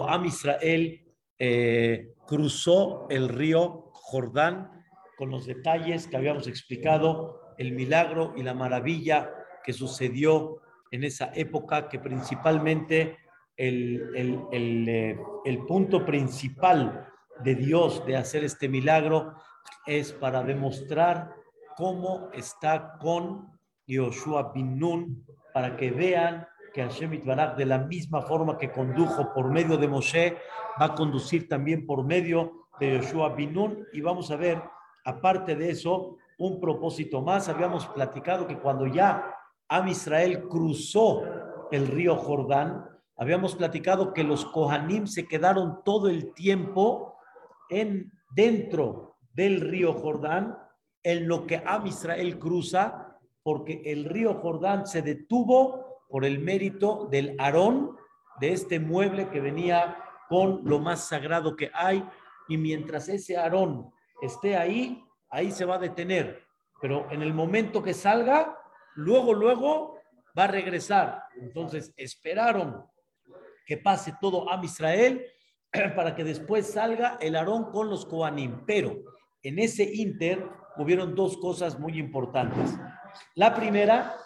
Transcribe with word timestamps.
Am 0.00 0.26
Israel 0.26 1.04
eh, 1.40 2.14
cruzó 2.24 3.08
el 3.10 3.28
río 3.28 3.90
Jordán 3.92 4.70
con 5.16 5.30
los 5.30 5.46
detalles 5.46 6.06
que 6.06 6.16
habíamos 6.16 6.46
explicado, 6.46 7.40
el 7.58 7.72
milagro 7.72 8.32
y 8.36 8.44
la 8.44 8.54
maravilla 8.54 9.28
que 9.64 9.72
sucedió 9.72 10.62
en 10.92 11.02
esa 11.02 11.32
época, 11.34 11.88
que 11.88 11.98
principalmente 11.98 13.18
el, 13.56 14.14
el, 14.14 14.88
eh, 14.88 15.18
el, 15.44 15.58
punto 15.66 16.06
principal 16.06 17.08
de 17.42 17.56
Dios 17.56 18.06
de 18.06 18.16
hacer 18.16 18.44
este 18.44 18.68
milagro 18.68 19.34
es 19.84 20.12
para 20.12 20.44
demostrar 20.44 21.34
cómo 21.76 22.30
está 22.32 22.96
con 23.00 23.58
Yoshua 23.84 24.52
bin 24.52 24.78
Nun, 24.78 25.26
para 25.52 25.76
que 25.76 25.90
vean 25.90 26.46
que 26.78 26.84
Hashem 26.84 27.10
de 27.56 27.66
la 27.66 27.78
misma 27.78 28.22
forma 28.22 28.56
que 28.56 28.70
condujo 28.70 29.32
por 29.34 29.50
medio 29.50 29.76
de 29.76 29.88
Moshe, 29.88 30.36
va 30.80 30.86
a 30.86 30.94
conducir 30.94 31.48
también 31.48 31.84
por 31.84 32.04
medio 32.04 32.68
de 32.78 33.00
Yoshua 33.00 33.34
bin 33.34 33.52
Nun. 33.52 33.84
Y 33.92 34.00
vamos 34.00 34.30
a 34.30 34.36
ver, 34.36 34.62
aparte 35.04 35.56
de 35.56 35.70
eso, 35.70 36.18
un 36.38 36.60
propósito 36.60 37.20
más. 37.20 37.48
Habíamos 37.48 37.88
platicado 37.88 38.46
que 38.46 38.60
cuando 38.60 38.86
ya 38.86 39.34
Am 39.68 39.88
Israel 39.88 40.46
cruzó 40.48 41.24
el 41.72 41.88
río 41.88 42.14
Jordán, 42.14 42.88
habíamos 43.16 43.56
platicado 43.56 44.12
que 44.12 44.22
los 44.22 44.44
Kohanim 44.44 45.08
se 45.08 45.26
quedaron 45.26 45.82
todo 45.84 46.08
el 46.08 46.32
tiempo 46.32 47.16
en, 47.70 48.12
dentro 48.30 49.16
del 49.32 49.62
río 49.62 49.94
Jordán, 49.94 50.56
en 51.02 51.26
lo 51.26 51.44
que 51.44 51.60
Am 51.66 51.88
Israel 51.88 52.38
cruza, 52.38 53.18
porque 53.42 53.82
el 53.84 54.04
río 54.04 54.34
Jordán 54.34 54.86
se 54.86 55.02
detuvo 55.02 55.87
por 56.08 56.24
el 56.24 56.38
mérito 56.38 57.08
del 57.10 57.36
Aarón, 57.38 57.96
de 58.40 58.52
este 58.52 58.80
mueble 58.80 59.28
que 59.30 59.40
venía 59.40 59.96
con 60.28 60.62
lo 60.64 60.78
más 60.78 61.08
sagrado 61.08 61.56
que 61.56 61.70
hay, 61.74 62.04
y 62.48 62.56
mientras 62.56 63.08
ese 63.08 63.36
Aarón 63.36 63.90
esté 64.22 64.56
ahí, 64.56 65.04
ahí 65.30 65.50
se 65.50 65.64
va 65.64 65.76
a 65.76 65.80
detener. 65.80 66.44
Pero 66.80 67.10
en 67.10 67.22
el 67.22 67.34
momento 67.34 67.82
que 67.82 67.94
salga, 67.94 68.56
luego, 68.94 69.34
luego 69.34 69.98
va 70.36 70.44
a 70.44 70.48
regresar. 70.48 71.24
Entonces 71.36 71.92
esperaron 71.96 72.84
que 73.66 73.76
pase 73.76 74.14
todo 74.20 74.50
a 74.50 74.60
Israel 74.64 75.26
para 75.96 76.14
que 76.14 76.24
después 76.24 76.66
salga 76.66 77.18
el 77.20 77.36
Aarón 77.36 77.70
con 77.70 77.90
los 77.90 78.06
Koanim. 78.06 78.64
Pero 78.66 78.96
en 79.42 79.58
ese 79.58 79.84
inter 79.84 80.48
hubieron 80.76 81.14
dos 81.14 81.36
cosas 81.36 81.78
muy 81.78 81.98
importantes. 81.98 82.78
La 83.34 83.54
primera 83.54 84.16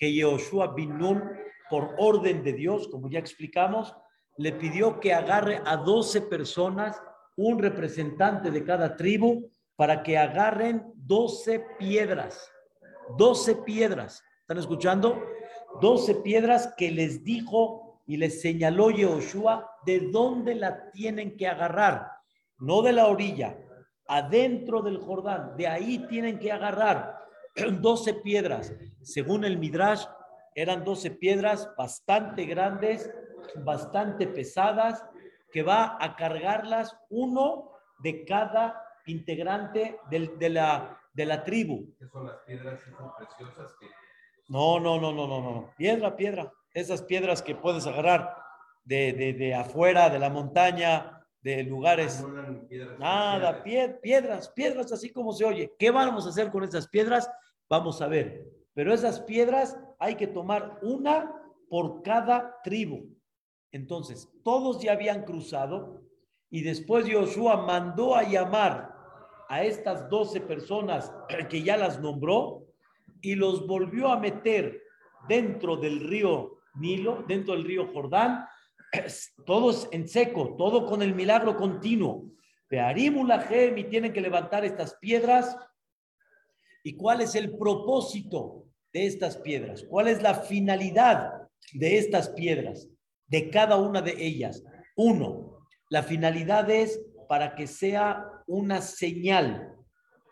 que 0.00 0.10
Yehoshua 0.10 0.74
bin 0.74 0.96
Nun, 0.98 1.22
por 1.68 1.94
orden 1.98 2.42
de 2.42 2.54
Dios, 2.54 2.88
como 2.88 3.08
ya 3.10 3.18
explicamos, 3.18 3.94
le 4.38 4.52
pidió 4.52 4.98
que 4.98 5.12
agarre 5.12 5.60
a 5.66 5.76
12 5.76 6.22
personas, 6.22 7.00
un 7.36 7.58
representante 7.58 8.50
de 8.50 8.64
cada 8.64 8.96
tribu, 8.96 9.50
para 9.76 10.02
que 10.02 10.16
agarren 10.16 10.90
12 10.96 11.64
piedras. 11.78 12.50
12 13.18 13.56
piedras. 13.56 14.24
¿Están 14.40 14.58
escuchando? 14.58 15.22
12 15.82 16.16
piedras 16.16 16.72
que 16.78 16.90
les 16.90 17.22
dijo 17.22 18.02
y 18.06 18.16
les 18.16 18.40
señaló 18.40 18.90
Yehoshua 18.90 19.70
de 19.84 20.08
dónde 20.10 20.54
la 20.54 20.90
tienen 20.92 21.36
que 21.36 21.46
agarrar. 21.46 22.10
No 22.58 22.80
de 22.82 22.92
la 22.92 23.06
orilla, 23.06 23.58
adentro 24.08 24.80
del 24.80 24.98
Jordán. 24.98 25.56
De 25.56 25.68
ahí 25.68 26.06
tienen 26.08 26.38
que 26.38 26.50
agarrar 26.50 27.19
12 27.80 28.14
piedras. 28.14 28.72
Según 29.02 29.44
el 29.44 29.58
Midrash, 29.58 30.04
eran 30.54 30.84
12 30.84 31.12
piedras 31.12 31.70
bastante 31.76 32.44
grandes, 32.44 33.10
bastante 33.56 34.26
pesadas, 34.26 35.04
que 35.52 35.62
va 35.62 35.96
a 36.00 36.16
cargarlas 36.16 36.96
uno 37.08 37.72
de 37.98 38.24
cada 38.24 38.82
integrante 39.06 39.98
de, 40.10 40.50
la, 40.50 41.00
de 41.12 41.26
la 41.26 41.44
tribu. 41.44 41.94
¿Qué 41.98 42.06
son 42.06 42.26
las 42.26 42.36
piedras 42.46 42.80
preciosas? 43.18 43.74
No, 44.48 44.80
no, 44.80 45.00
no, 45.00 45.12
no, 45.12 45.26
no, 45.26 45.40
no. 45.40 45.74
Piedra, 45.76 46.16
piedra. 46.16 46.52
Esas 46.72 47.02
piedras 47.02 47.42
que 47.42 47.54
puedes 47.54 47.86
agarrar 47.86 48.36
de, 48.84 49.12
de, 49.12 49.32
de 49.32 49.54
afuera, 49.54 50.08
de 50.08 50.18
la 50.18 50.30
montaña, 50.30 51.19
de 51.42 51.62
lugares. 51.64 52.24
Nada, 52.98 53.62
piedras, 53.62 54.50
piedras 54.50 54.92
así 54.92 55.10
como 55.10 55.32
se 55.32 55.44
oye. 55.44 55.72
¿Qué 55.78 55.90
vamos 55.90 56.26
a 56.26 56.30
hacer 56.30 56.50
con 56.50 56.64
esas 56.64 56.88
piedras? 56.88 57.30
Vamos 57.68 58.02
a 58.02 58.08
ver. 58.08 58.46
Pero 58.74 58.92
esas 58.92 59.20
piedras 59.20 59.78
hay 59.98 60.16
que 60.16 60.26
tomar 60.26 60.78
una 60.82 61.34
por 61.68 62.02
cada 62.02 62.60
tribu. 62.62 63.06
Entonces, 63.72 64.28
todos 64.42 64.82
ya 64.82 64.92
habían 64.92 65.24
cruzado 65.24 66.02
y 66.50 66.62
después 66.62 67.06
Josué 67.10 67.56
mandó 67.58 68.16
a 68.16 68.24
llamar 68.24 68.92
a 69.48 69.64
estas 69.64 70.08
doce 70.08 70.40
personas 70.40 71.12
que 71.48 71.62
ya 71.62 71.76
las 71.76 72.00
nombró 72.00 72.66
y 73.20 73.34
los 73.34 73.66
volvió 73.66 74.08
a 74.08 74.18
meter 74.18 74.82
dentro 75.28 75.76
del 75.76 76.00
río 76.08 76.58
Nilo, 76.74 77.24
dentro 77.26 77.54
del 77.54 77.64
río 77.64 77.88
Jordán, 77.92 78.46
todos 79.46 79.88
en 79.92 80.08
seco, 80.08 80.54
todo 80.56 80.86
con 80.86 81.02
el 81.02 81.14
milagro 81.14 81.56
continuo. 81.56 82.30
Pearimulajem 82.68 83.78
y 83.78 83.84
tienen 83.84 84.12
que 84.12 84.20
levantar 84.20 84.64
estas 84.64 84.94
piedras. 84.96 85.56
¿Y 86.82 86.96
cuál 86.96 87.20
es 87.20 87.34
el 87.34 87.56
propósito 87.56 88.64
de 88.92 89.06
estas 89.06 89.36
piedras? 89.36 89.84
¿Cuál 89.88 90.08
es 90.08 90.22
la 90.22 90.34
finalidad 90.34 91.48
de 91.72 91.98
estas 91.98 92.30
piedras? 92.30 92.88
De 93.26 93.50
cada 93.50 93.76
una 93.76 94.02
de 94.02 94.14
ellas. 94.18 94.62
Uno, 94.96 95.66
la 95.88 96.02
finalidad 96.02 96.70
es 96.70 97.00
para 97.28 97.54
que 97.54 97.66
sea 97.66 98.26
una 98.46 98.82
señal 98.82 99.76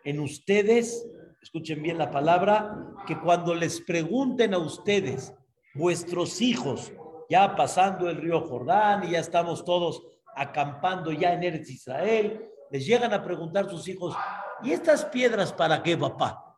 en 0.04 0.20
ustedes, 0.20 1.08
escuchen 1.42 1.82
bien 1.82 1.98
la 1.98 2.10
palabra, 2.10 2.76
que 3.06 3.18
cuando 3.20 3.54
les 3.54 3.80
pregunten 3.80 4.54
a 4.54 4.58
ustedes, 4.58 5.32
vuestros 5.74 6.40
hijos, 6.40 6.92
ya 7.28 7.54
pasando 7.54 8.08
el 8.08 8.16
río 8.16 8.40
Jordán 8.40 9.04
y 9.04 9.10
ya 9.12 9.20
estamos 9.20 9.64
todos 9.64 10.02
acampando 10.34 11.12
ya 11.12 11.32
en 11.32 11.42
Eretz 11.42 11.68
Israel, 11.70 12.48
les 12.70 12.86
llegan 12.86 13.12
a 13.12 13.22
preguntar 13.22 13.68
sus 13.68 13.88
hijos, 13.88 14.16
¿y 14.62 14.72
estas 14.72 15.04
piedras 15.06 15.52
para 15.52 15.82
qué, 15.82 15.96
papá? 15.96 16.54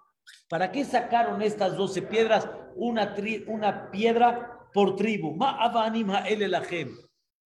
¿Para 0.48 0.70
qué 0.70 0.84
sacaron 0.84 1.42
estas 1.42 1.76
doce 1.76 2.02
piedras? 2.02 2.48
Una, 2.74 3.14
una 3.46 3.90
piedra 3.90 4.68
por 4.72 4.96
tribu. 4.96 5.36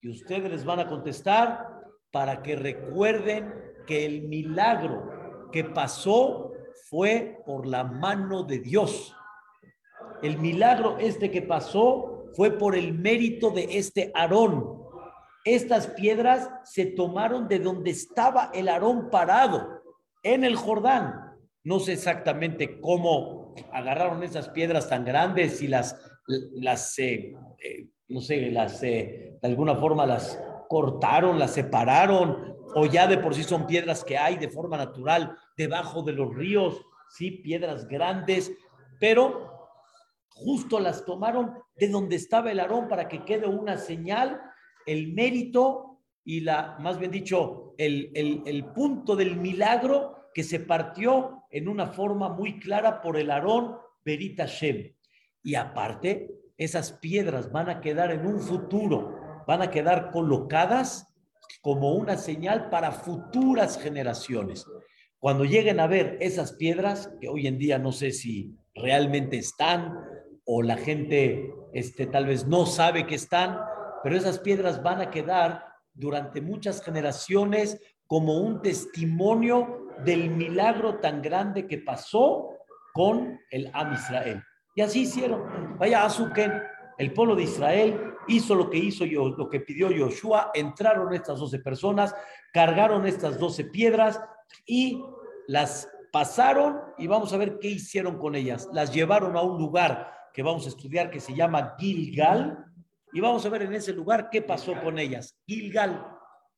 Y 0.00 0.10
ustedes 0.10 0.50
les 0.50 0.64
van 0.64 0.80
a 0.80 0.88
contestar 0.88 1.68
para 2.10 2.42
que 2.42 2.56
recuerden 2.56 3.54
que 3.86 4.06
el 4.06 4.22
milagro 4.28 5.48
que 5.52 5.64
pasó 5.64 6.52
fue 6.90 7.42
por 7.46 7.66
la 7.66 7.84
mano 7.84 8.42
de 8.42 8.58
Dios. 8.58 9.14
El 10.22 10.38
milagro 10.38 10.96
este 10.98 11.30
que 11.30 11.42
pasó 11.42 12.13
fue 12.34 12.58
por 12.58 12.76
el 12.76 12.94
mérito 12.94 13.50
de 13.50 13.78
este 13.78 14.10
Aarón. 14.14 14.82
Estas 15.44 15.88
piedras 15.88 16.50
se 16.64 16.86
tomaron 16.86 17.48
de 17.48 17.58
donde 17.58 17.90
estaba 17.90 18.50
el 18.54 18.68
Aarón 18.68 19.10
parado, 19.10 19.82
en 20.22 20.44
el 20.44 20.56
Jordán. 20.56 21.36
No 21.62 21.80
sé 21.80 21.94
exactamente 21.94 22.80
cómo 22.80 23.54
agarraron 23.72 24.22
esas 24.22 24.48
piedras 24.48 24.88
tan 24.88 25.04
grandes 25.04 25.62
y 25.62 25.68
las, 25.68 26.00
las 26.26 26.98
eh, 26.98 27.34
eh, 27.62 27.88
no 28.08 28.20
sé, 28.20 28.50
las, 28.50 28.82
eh, 28.82 29.38
de 29.40 29.48
alguna 29.48 29.76
forma 29.76 30.06
las 30.06 30.40
cortaron, 30.68 31.38
las 31.38 31.52
separaron, 31.52 32.56
o 32.74 32.86
ya 32.86 33.06
de 33.06 33.18
por 33.18 33.34
sí 33.34 33.44
son 33.44 33.66
piedras 33.66 34.04
que 34.04 34.18
hay 34.18 34.36
de 34.36 34.48
forma 34.48 34.76
natural 34.76 35.36
debajo 35.56 36.02
de 36.02 36.12
los 36.12 36.34
ríos, 36.34 36.80
sí, 37.10 37.30
piedras 37.30 37.86
grandes, 37.86 38.52
pero 38.98 39.63
justo 40.34 40.80
las 40.80 41.04
tomaron 41.04 41.54
de 41.76 41.88
donde 41.88 42.16
estaba 42.16 42.50
el 42.50 42.60
Aarón 42.60 42.88
para 42.88 43.08
que 43.08 43.24
quede 43.24 43.46
una 43.46 43.78
señal, 43.78 44.40
el 44.84 45.12
mérito 45.12 46.00
y 46.24 46.40
la, 46.40 46.76
más 46.80 46.98
bien 46.98 47.10
dicho, 47.10 47.74
el, 47.78 48.10
el, 48.14 48.64
punto 48.72 49.14
del 49.14 49.36
milagro 49.36 50.30
que 50.34 50.42
se 50.42 50.60
partió 50.60 51.44
en 51.50 51.68
una 51.68 51.86
forma 51.86 52.28
muy 52.28 52.58
clara 52.58 53.00
por 53.00 53.16
el 53.16 53.30
Aarón 53.30 53.76
Berit 54.04 54.38
Hashem. 54.38 54.92
Y 55.42 55.54
aparte, 55.54 56.30
esas 56.56 56.92
piedras 56.92 57.52
van 57.52 57.68
a 57.68 57.80
quedar 57.80 58.10
en 58.10 58.26
un 58.26 58.40
futuro, 58.40 59.44
van 59.46 59.62
a 59.62 59.70
quedar 59.70 60.10
colocadas 60.10 61.14
como 61.60 61.94
una 61.94 62.16
señal 62.16 62.70
para 62.70 62.92
futuras 62.92 63.78
generaciones. 63.78 64.66
Cuando 65.18 65.44
lleguen 65.44 65.80
a 65.80 65.86
ver 65.86 66.18
esas 66.20 66.54
piedras, 66.54 67.10
que 67.20 67.28
hoy 67.28 67.46
en 67.46 67.58
día 67.58 67.78
no 67.78 67.92
sé 67.92 68.12
si 68.12 68.56
realmente 68.74 69.38
están 69.38 69.94
o 70.44 70.62
la 70.62 70.76
gente 70.76 71.54
este, 71.72 72.06
tal 72.06 72.26
vez 72.26 72.46
no 72.46 72.66
sabe 72.66 73.06
que 73.06 73.14
están, 73.14 73.58
pero 74.02 74.16
esas 74.16 74.38
piedras 74.38 74.82
van 74.82 75.00
a 75.00 75.10
quedar 75.10 75.66
durante 75.94 76.40
muchas 76.40 76.82
generaciones 76.82 77.80
como 78.06 78.38
un 78.38 78.60
testimonio 78.60 79.88
del 80.04 80.30
milagro 80.30 80.96
tan 80.98 81.22
grande 81.22 81.66
que 81.66 81.78
pasó 81.78 82.50
con 82.92 83.40
el 83.50 83.70
Am 83.72 83.94
Israel. 83.94 84.42
Y 84.74 84.82
así 84.82 85.02
hicieron. 85.02 85.78
Vaya 85.78 86.04
Azuken, 86.04 86.62
el 86.98 87.12
pueblo 87.12 87.34
de 87.34 87.44
Israel, 87.44 88.14
hizo 88.28 88.54
lo 88.54 88.70
que 88.70 88.78
hizo 88.78 89.04
yo, 89.04 89.28
lo 89.28 89.48
que 89.48 89.60
pidió 89.60 89.88
Joshua, 89.96 90.50
entraron 90.54 91.12
estas 91.14 91.38
12 91.38 91.60
personas, 91.60 92.14
cargaron 92.52 93.06
estas 93.06 93.38
12 93.38 93.64
piedras 93.66 94.20
y 94.66 95.02
las 95.46 95.88
pasaron 96.12 96.80
y 96.98 97.06
vamos 97.06 97.32
a 97.32 97.36
ver 97.36 97.58
qué 97.58 97.68
hicieron 97.68 98.18
con 98.18 98.34
ellas. 98.34 98.68
Las 98.72 98.92
llevaron 98.92 99.36
a 99.36 99.42
un 99.42 99.58
lugar 99.58 100.12
que 100.34 100.42
vamos 100.42 100.66
a 100.66 100.68
estudiar 100.68 101.10
que 101.10 101.20
se 101.20 101.32
llama 101.32 101.76
Gilgal 101.78 102.66
y 103.12 103.20
vamos 103.20 103.46
a 103.46 103.48
ver 103.48 103.62
en 103.62 103.72
ese 103.72 103.92
lugar 103.92 104.28
qué 104.30 104.42
pasó 104.42 104.74
con 104.82 104.98
ellas. 104.98 105.38
Gilgal, 105.46 106.04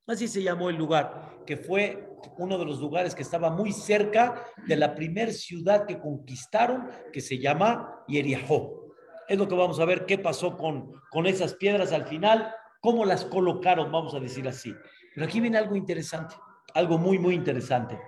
así 0.07 0.27
se 0.27 0.43
llamó 0.43 0.71
el 0.71 0.77
lugar, 0.77 1.43
que 1.45 1.59
fue 1.59 2.09
uno 2.39 2.57
de 2.57 2.65
los 2.65 2.81
lugares 2.81 3.15
que 3.15 3.21
estaba 3.21 3.51
muy 3.51 3.73
cerca 3.73 4.47
de 4.67 4.77
la 4.77 4.95
primer 4.95 5.31
ciudad 5.31 5.85
que 5.85 6.01
conquistaron, 6.01 6.89
que 7.13 7.21
se 7.21 7.39
llama 7.39 8.03
Yerijo. 8.09 8.95
Es 9.29 9.37
lo 9.37 9.47
que 9.47 9.55
vamos 9.55 9.79
a 9.79 9.85
ver 9.85 10.07
qué 10.07 10.17
pasó 10.17 10.57
con, 10.57 10.93
con 11.11 11.27
esas 11.27 11.53
piedras 11.53 11.93
al 11.93 12.07
final, 12.07 12.55
cómo 12.81 13.05
las 13.05 13.27
colocaron, 13.27 13.93
vamos 13.93 14.15
a 14.15 14.21
decir 14.21 14.49
así. 14.49 14.75
Pero 15.15 15.27
aquí 15.27 15.39
viene 15.39 15.59
algo 15.59 15.77
interesante, 15.77 16.35
algo 16.73 16.97
muy, 16.97 17.19
muy 17.19 17.35
interesante. 17.35 18.01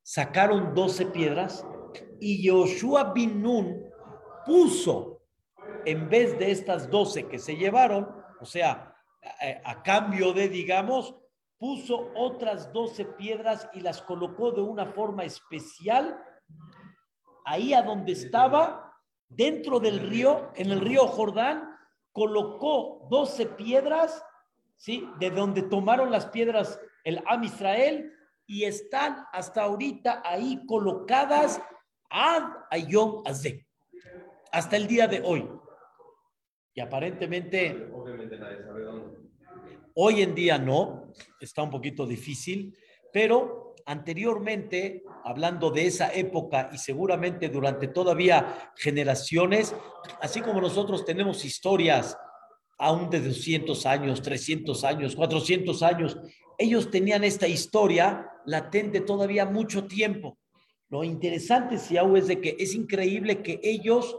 Sacaron 0.00 0.74
12 0.74 1.06
piedras 1.06 1.66
y 2.20 2.48
Joshua 2.48 3.12
bin 3.12 3.42
Nun 3.42 3.87
puso, 4.48 5.22
en 5.84 6.08
vez 6.08 6.36
de 6.38 6.50
estas 6.50 6.90
12 6.90 7.28
que 7.28 7.38
se 7.38 7.56
llevaron, 7.56 8.08
o 8.40 8.44
sea, 8.44 8.96
a, 9.64 9.70
a 9.70 9.82
cambio 9.84 10.32
de, 10.32 10.48
digamos, 10.48 11.14
puso 11.58 12.10
otras 12.16 12.72
12 12.72 13.04
piedras 13.04 13.68
y 13.74 13.80
las 13.80 14.02
colocó 14.02 14.50
de 14.50 14.62
una 14.62 14.86
forma 14.86 15.24
especial 15.24 16.20
ahí 17.44 17.74
a 17.74 17.82
donde 17.82 18.12
estaba 18.12 18.94
dentro 19.28 19.80
del 19.80 20.00
río, 20.08 20.50
en 20.54 20.70
el 20.70 20.80
río 20.80 21.06
Jordán, 21.06 21.68
colocó 22.12 23.06
12 23.10 23.46
piedras, 23.46 24.24
¿sí? 24.76 25.08
De 25.18 25.30
donde 25.30 25.62
tomaron 25.62 26.10
las 26.10 26.26
piedras 26.26 26.80
el 27.04 27.22
Am 27.26 27.44
Israel 27.44 28.12
y 28.46 28.64
están 28.64 29.24
hasta 29.32 29.62
ahorita 29.62 30.22
ahí 30.24 30.64
colocadas 30.66 31.60
ad 32.10 32.42
Ayom 32.70 33.22
Azeh, 33.26 33.66
hasta 34.52 34.76
el 34.76 34.86
día 34.86 35.06
de 35.06 35.22
hoy. 35.24 35.48
Y 36.74 36.80
aparentemente, 36.80 37.90
hoy 39.94 40.22
en 40.22 40.34
día 40.34 40.58
no, 40.58 41.12
está 41.40 41.62
un 41.62 41.70
poquito 41.70 42.06
difícil, 42.06 42.76
pero 43.12 43.74
anteriormente, 43.84 45.02
hablando 45.24 45.70
de 45.70 45.86
esa 45.86 46.12
época 46.12 46.70
y 46.72 46.78
seguramente 46.78 47.48
durante 47.48 47.88
todavía 47.88 48.72
generaciones, 48.76 49.74
así 50.20 50.40
como 50.40 50.60
nosotros 50.60 51.04
tenemos 51.04 51.44
historias 51.44 52.16
aún 52.78 53.10
de 53.10 53.20
200 53.20 53.86
años, 53.86 54.22
300 54.22 54.84
años, 54.84 55.16
400 55.16 55.82
años, 55.82 56.16
ellos 56.58 56.90
tenían 56.90 57.24
esta 57.24 57.48
historia 57.48 58.30
latente 58.46 59.00
todavía 59.00 59.46
mucho 59.46 59.86
tiempo. 59.86 60.38
Lo 60.90 61.02
interesante, 61.02 61.78
Siau, 61.78 62.16
es 62.16 62.28
de 62.28 62.40
que 62.40 62.56
es 62.58 62.74
increíble 62.74 63.42
que 63.42 63.60
ellos 63.62 64.16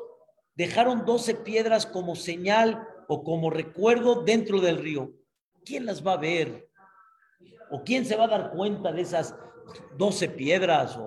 dejaron 0.59 1.05
12 1.05 1.35
piedras 1.35 1.85
como 1.85 2.17
señal 2.17 2.85
o 3.07 3.23
como 3.23 3.49
recuerdo 3.49 4.23
dentro 4.23 4.59
del 4.59 4.77
río. 4.77 5.13
¿Quién 5.63 5.85
las 5.85 6.05
va 6.05 6.13
a 6.13 6.17
ver? 6.17 6.69
¿O 7.71 7.81
quién 7.85 8.03
se 8.03 8.17
va 8.17 8.25
a 8.25 8.27
dar 8.27 8.51
cuenta 8.51 8.91
de 8.91 9.01
esas 9.01 9.33
12 9.97 10.27
piedras 10.31 10.99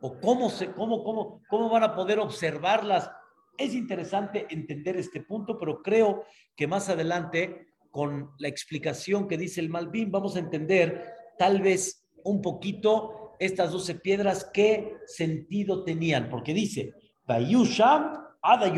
o, 0.00 0.20
cómo, 0.20 0.48
se, 0.48 0.70
cómo, 0.70 1.02
cómo, 1.02 1.42
cómo 1.50 1.68
van 1.68 1.82
a 1.82 1.96
poder 1.96 2.20
observarlas. 2.20 3.10
Es 3.58 3.74
interesante 3.74 4.46
entender 4.48 4.96
este 4.96 5.22
punto, 5.22 5.58
pero 5.58 5.82
creo 5.82 6.24
que 6.54 6.68
más 6.68 6.88
adelante, 6.88 7.66
con 7.90 8.30
la 8.38 8.46
explicación 8.46 9.26
que 9.26 9.36
dice 9.36 9.60
el 9.60 9.70
Malvin, 9.70 10.12
vamos 10.12 10.36
a 10.36 10.38
entender 10.38 11.16
tal 11.36 11.62
vez 11.62 12.08
un 12.22 12.40
poquito 12.40 13.34
estas 13.40 13.72
12 13.72 13.96
piedras, 13.96 14.48
qué 14.54 14.98
sentido 15.06 15.82
tenían, 15.82 16.30
porque 16.30 16.54
dice, 16.54 16.94
Bayusham 17.26 18.29
Ada 18.42 18.72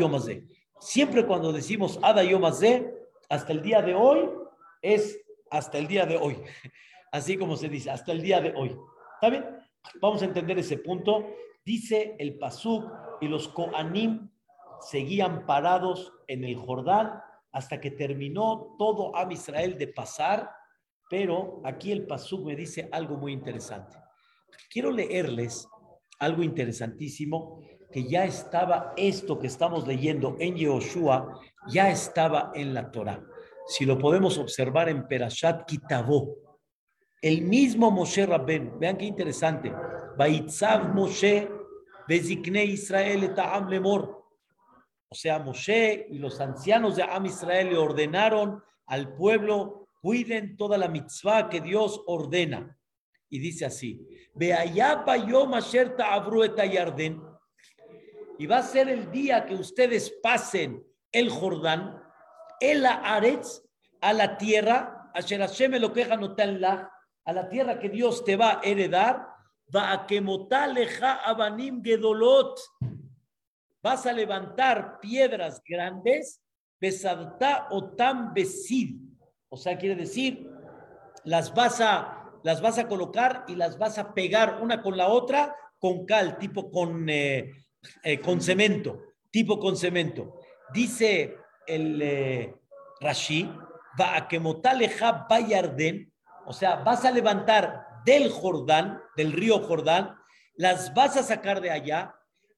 Siempre 0.79 1.25
cuando 1.25 1.53
decimos 1.53 1.99
Ada 2.01 2.23
Yomazé, 2.23 2.93
hasta 3.29 3.53
el 3.53 3.61
día 3.61 3.81
de 3.81 3.93
hoy, 3.93 4.29
es 4.81 5.19
hasta 5.49 5.77
el 5.77 5.87
día 5.87 6.05
de 6.05 6.17
hoy. 6.17 6.37
Así 7.11 7.37
como 7.37 7.55
se 7.55 7.69
dice, 7.69 7.91
hasta 7.91 8.11
el 8.11 8.21
día 8.21 8.41
de 8.41 8.53
hoy. 8.55 8.75
¿Está 9.15 9.29
bien? 9.29 9.45
Vamos 10.01 10.21
a 10.21 10.25
entender 10.25 10.57
ese 10.59 10.77
punto. 10.77 11.25
Dice 11.63 12.15
el 12.19 12.37
Pasuk 12.37 12.91
y 13.21 13.27
los 13.27 13.47
Koanim 13.47 14.29
seguían 14.81 15.45
parados 15.45 16.11
en 16.27 16.43
el 16.43 16.55
Jordán 16.55 17.21
hasta 17.51 17.79
que 17.79 17.91
terminó 17.91 18.75
todo 18.77 19.15
Am 19.15 19.31
Israel 19.31 19.77
de 19.77 19.87
pasar, 19.87 20.49
pero 21.09 21.61
aquí 21.63 21.91
el 21.91 22.05
Pasuk 22.07 22.45
me 22.45 22.55
dice 22.55 22.89
algo 22.91 23.15
muy 23.15 23.31
interesante. 23.31 23.97
Quiero 24.69 24.91
leerles 24.91 25.67
algo 26.19 26.43
interesantísimo 26.43 27.61
que 27.93 28.03
ya 28.05 28.25
estaba 28.25 28.93
esto 28.97 29.37
que 29.37 29.45
estamos 29.45 29.87
leyendo 29.87 30.35
en 30.39 30.55
Yehoshua, 30.55 31.39
ya 31.67 31.91
estaba 31.91 32.51
en 32.55 32.73
la 32.73 32.91
Torah. 32.91 33.23
Si 33.67 33.85
lo 33.85 33.99
podemos 33.99 34.39
observar 34.39 34.89
en 34.89 35.07
Perashat 35.07 35.65
Kitabó, 35.67 36.35
el 37.21 37.43
mismo 37.43 37.91
Moshe 37.91 38.25
Rabben, 38.25 38.79
vean 38.79 38.97
qué 38.97 39.05
interesante. 39.05 39.71
Baitzav 40.17 40.93
Moshe, 40.93 41.47
Bezikne 42.07 42.65
Israel 42.65 43.23
eta'am 43.23 43.69
lemor. 43.69 44.25
O 45.07 45.15
sea, 45.15 45.37
Moshe 45.37 46.07
y 46.09 46.17
los 46.17 46.41
ancianos 46.41 46.95
de 46.95 47.03
Am 47.03 47.27
Israel 47.27 47.69
le 47.69 47.77
ordenaron 47.77 48.61
al 48.87 49.13
pueblo, 49.13 49.87
cuiden 50.01 50.57
toda 50.57 50.77
la 50.77 50.87
mitzvah 50.87 51.47
que 51.47 51.61
Dios 51.61 52.01
ordena. 52.07 52.75
Y 53.29 53.39
dice 53.39 53.65
así, 53.65 54.05
Yom 54.35 55.53
Asher 55.53 55.95
Ta'abru 55.95 56.43
Yarden. 56.43 57.32
Y 58.43 58.45
va 58.45 58.57
a 58.57 58.61
ser 58.61 58.89
el 58.89 59.09
día 59.09 59.45
que 59.45 59.55
ustedes 59.55 60.11
pasen 60.21 60.85
el 61.13 61.29
Jordán, 61.29 62.03
el 62.59 62.85
Aretz, 62.85 63.63
a 64.01 64.11
la 64.11 64.37
tierra, 64.37 65.09
Hashem 65.13 65.71
lo 65.75 65.93
queja 65.93 66.15
a 66.15 67.31
la 67.33 67.47
tierra 67.47 67.79
que 67.79 67.87
Dios 67.87 68.25
te 68.25 68.35
va 68.35 68.59
a 68.59 68.61
heredar, 68.61 69.25
va 69.73 69.93
a 69.93 70.05
quemotaleja 70.05 71.23
abanim 71.23 71.81
gedolot. 71.81 72.59
Vas 73.81 74.05
a 74.07 74.11
levantar 74.11 74.99
piedras 74.99 75.61
grandes, 75.65 76.41
besadta 76.81 77.69
o 77.71 77.95
tan 77.95 78.33
besid. 78.33 78.97
O 79.47 79.55
sea, 79.55 79.77
quiere 79.77 79.95
decir, 79.95 80.51
las 81.23 81.53
vas 81.53 81.79
a, 81.79 82.29
las 82.43 82.59
vas 82.59 82.77
a 82.77 82.89
colocar 82.89 83.45
y 83.47 83.55
las 83.55 83.77
vas 83.77 83.97
a 83.97 84.13
pegar 84.13 84.59
una 84.61 84.81
con 84.81 84.97
la 84.97 85.07
otra 85.07 85.55
con 85.79 86.05
cal, 86.05 86.37
tipo 86.37 86.69
con, 86.69 87.09
eh, 87.09 87.62
eh, 88.03 88.19
con 88.19 88.41
cemento, 88.41 89.01
tipo 89.31 89.59
con 89.59 89.77
cemento. 89.77 90.39
Dice 90.73 91.37
el 91.67 92.01
eh, 92.01 92.55
Rashi, 92.99 93.49
va 93.99 94.15
a 94.17 94.27
quemotaleja 94.27 95.27
bayarden, 95.29 96.11
o 96.45 96.53
sea, 96.53 96.77
vas 96.77 97.05
a 97.05 97.11
levantar 97.11 97.85
del 98.05 98.29
Jordán, 98.29 99.01
del 99.15 99.31
río 99.31 99.59
Jordán, 99.59 100.15
las 100.55 100.93
vas 100.93 101.17
a 101.17 101.23
sacar 101.23 101.61
de 101.61 101.71
allá, 101.71 102.15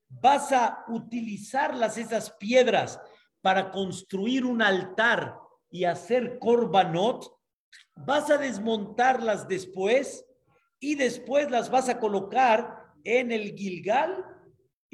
vas 0.09 0.51
a 0.51 0.85
utilizarlas, 0.87 1.97
esas 1.97 2.31
piedras, 2.31 2.99
para 3.41 3.71
construir 3.71 4.45
un 4.45 4.61
altar 4.61 5.37
y 5.69 5.83
hacer 5.83 6.39
korbanot, 6.39 7.31
vas 7.95 8.29
a 8.29 8.37
desmontarlas 8.37 9.47
después 9.47 10.25
y 10.79 10.95
después 10.95 11.51
las 11.51 11.69
vas 11.69 11.89
a 11.89 11.99
colocar 11.99 12.85
en 13.03 13.31
el 13.31 13.55
Gilgal 13.55 14.25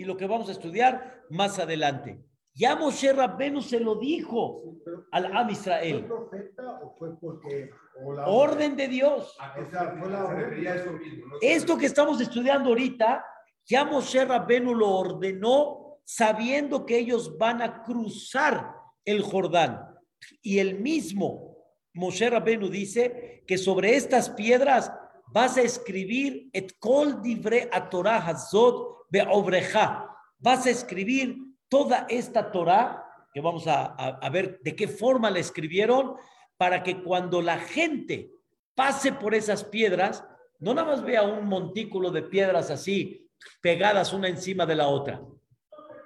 y 0.02 0.04
lo 0.04 0.18
que 0.18 0.26
vamos 0.26 0.50
a 0.50 0.54
estudiar 0.54 1.26
más 1.30 1.60
adelante. 1.60 2.20
Ya 2.56 2.76
Moshe 2.76 3.14
Rabbenu 3.14 3.62
se 3.62 3.80
lo 3.80 3.96
dijo 3.96 4.64
al 5.12 5.28
Am 5.28 5.50
Israel. 5.52 6.06
¿Fue 6.08 6.08
profeta 6.08 6.80
o 6.82 6.96
fue 6.98 7.20
porque 7.20 7.70
orden 8.26 8.76
de 8.76 8.88
Dios. 8.88 9.38
Esto 11.40 11.78
que 11.78 11.86
estamos 11.86 12.20
estudiando 12.20 12.70
ahorita, 12.70 13.24
ya 13.64 13.86
Moshe 13.86 14.26
Rabbenu 14.26 14.74
lo 14.74 14.90
ordenó 14.90 16.00
sabiendo 16.04 16.84
que 16.84 16.98
ellos 16.98 17.38
van 17.38 17.62
a 17.62 17.84
cruzar 17.84 18.74
el 19.06 19.22
Jordán. 19.22 19.86
Y 20.42 20.58
el 20.58 20.80
mismo 20.80 21.58
Moshe 21.94 22.28
Rabbenu 22.28 22.70
dice 22.70 23.44
que 23.46 23.60
sobre 23.60 23.96
estas 23.96 24.32
piedras 24.32 24.92
vas 25.32 25.58
a 25.58 25.62
escribir 25.62 26.50
et 26.54 26.78
kol 26.80 27.22
divre 27.22 27.70
a 27.72 27.90
Torah 27.90 28.20
hazot 28.28 29.08
beobreja. 29.10 30.08
Vas 30.40 30.66
a 30.66 30.70
escribir 30.70 31.38
toda 31.70 32.06
esta 32.10 32.52
Torah, 32.52 33.06
que 33.34 33.42
vamos 33.42 33.68
a, 33.68 33.86
a 33.86 34.30
ver 34.30 34.60
de 34.62 34.76
qué 34.76 34.88
forma 34.88 35.30
la 35.30 35.40
escribieron, 35.40 36.16
para 36.58 36.84
que 36.84 37.02
cuando 37.02 37.42
la 37.42 37.58
gente 37.58 38.32
pase 38.76 39.14
por 39.14 39.34
esas 39.34 39.64
piedras, 39.64 40.24
no 40.60 40.74
nada 40.74 40.88
más 40.88 41.04
vea 41.04 41.24
un 41.24 41.48
montículo 41.48 42.12
de 42.12 42.24
piedras 42.24 42.70
así, 42.70 43.28
pegadas 43.62 44.14
una 44.14 44.28
encima 44.28 44.66
de 44.66 44.76
la 44.76 44.88
otra. 44.88 45.22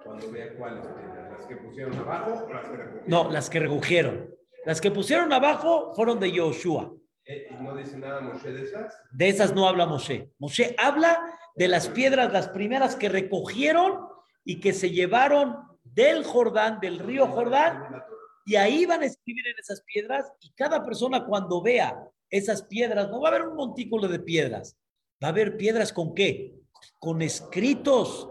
Cuando 0.03 0.31
vea 0.31 0.55
cuáles, 0.55 0.85
las 0.85 1.45
que 1.47 1.55
pusieron 1.57 1.97
abajo 1.97 2.45
o 2.47 2.53
las 2.53 2.69
que 2.69 2.77
recogieron. 2.77 3.03
No, 3.07 3.31
las 3.31 3.49
que 3.49 3.59
recogieron. 3.59 4.35
Las 4.65 4.81
que 4.81 4.91
pusieron 4.91 5.33
abajo 5.33 5.93
fueron 5.95 6.19
de 6.19 6.31
Yoshua. 6.31 6.93
Eh, 7.25 7.47
¿y 7.49 7.63
¿No 7.63 7.75
dice 7.75 7.97
nada 7.97 8.21
Moshe 8.21 8.51
de 8.51 8.63
esas? 8.63 8.97
De 9.11 9.29
esas 9.29 9.53
no 9.53 9.67
habla 9.67 9.85
Moshe. 9.85 10.31
Moshe 10.37 10.75
habla 10.77 11.19
de 11.55 11.67
las 11.67 11.87
piedras, 11.89 12.31
las 12.31 12.49
primeras 12.49 12.95
que 12.95 13.09
recogieron 13.09 14.07
y 14.43 14.59
que 14.59 14.73
se 14.73 14.91
llevaron 14.91 15.57
del 15.83 16.23
Jordán, 16.23 16.79
del 16.79 16.99
río 16.99 17.27
Jordán, 17.27 18.03
y 18.45 18.55
ahí 18.55 18.85
van 18.85 19.01
a 19.01 19.05
escribir 19.05 19.47
en 19.47 19.55
esas 19.57 19.81
piedras 19.81 20.31
y 20.39 20.51
cada 20.53 20.83
persona 20.85 21.25
cuando 21.25 21.61
vea 21.61 21.97
esas 22.29 22.63
piedras, 22.63 23.09
no 23.09 23.21
va 23.21 23.29
a 23.29 23.31
haber 23.31 23.47
un 23.47 23.55
montículo 23.55 24.07
de 24.07 24.19
piedras, 24.19 24.77
va 25.23 25.27
a 25.27 25.31
haber 25.31 25.57
piedras 25.57 25.93
con 25.93 26.13
qué? 26.13 26.53
Con 26.99 27.21
escritos, 27.21 28.29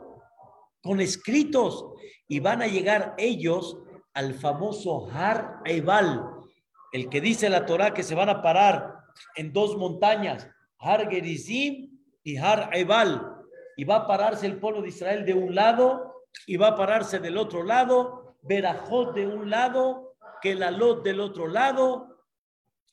con 0.83 1.01
escritos, 1.01 1.87
y 2.29 2.41
van 2.41 2.63
a 2.63 2.67
llegar 2.67 3.15
ellos 3.19 3.79
al 4.13 4.35
famoso 4.35 5.09
Har 5.11 5.61
Ebal, 5.65 6.34
el 6.95 7.09
que 7.09 7.21
dice 7.21 7.51
la 7.51 7.67
Torah 7.67 7.93
que 7.93 8.05
se 8.05 8.15
van 8.15 8.29
a 8.29 8.41
parar 8.41 9.01
en 9.35 9.53
dos 9.53 9.77
montañas, 9.77 10.49
Har 10.79 11.11
Gerizim 11.11 11.99
y 12.23 12.37
Har 12.37 12.71
Ebal, 12.73 13.35
y 13.77 13.83
va 13.83 13.97
a 13.97 14.07
pararse 14.07 14.47
el 14.47 14.61
pueblo 14.61 14.81
de 14.81 14.91
Israel 14.91 15.27
de 15.27 15.35
un 15.35 15.57
lado 15.57 16.23
y 16.47 16.57
va 16.57 16.69
a 16.69 16.77
pararse 16.77 17.19
del 17.19 17.37
otro 17.37 17.65
lado, 17.65 18.37
Berajot 18.43 19.13
de 19.13 19.27
un 19.27 19.51
lado, 19.51 20.15
Kelalot 20.41 21.03
del 21.03 21.19
otro 21.19 21.49
lado. 21.49 22.27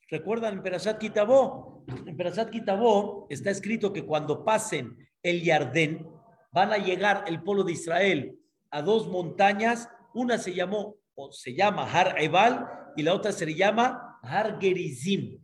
¿Recuerdan 0.10 0.56
en 0.56 0.64
Perashat 0.64 0.98
Kitabó? 0.98 1.86
En 2.08 2.18
Perashat 2.18 2.50
Kitabó 2.50 3.28
está 3.30 3.52
escrito 3.52 3.94
que 3.94 4.04
cuando 4.04 4.44
pasen 4.44 4.98
el 5.22 5.44
Yardén, 5.44 6.10
van 6.52 6.74
a 6.74 6.78
llegar 6.78 7.26
el 7.28 7.44
pueblo 7.44 7.64
de 7.64 7.74
Israel 7.74 8.40
a 8.72 8.82
dos 8.82 9.08
montañas, 9.08 9.90
una 10.16 10.40
se 10.40 10.56
llamó 10.56 10.96
o 11.14 11.32
se 11.32 11.54
llama 11.54 11.84
Har 11.84 12.20
Ebal 12.20 12.81
y 12.96 13.04
la 13.04 13.14
otra 13.14 13.32
se 13.32 13.54
llama 13.54 14.20
Har 14.24 14.60
Gerizim. 14.60 15.44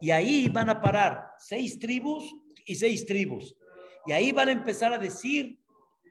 Y 0.00 0.10
ahí 0.10 0.48
van 0.48 0.70
a 0.70 0.80
parar 0.80 1.32
seis 1.38 1.78
tribus 1.78 2.24
y 2.64 2.74
seis 2.74 3.06
tribus. 3.06 3.56
Y 4.06 4.12
ahí 4.12 4.32
van 4.32 4.48
a 4.48 4.52
empezar 4.52 4.92
a 4.92 4.98
decir, 4.98 5.58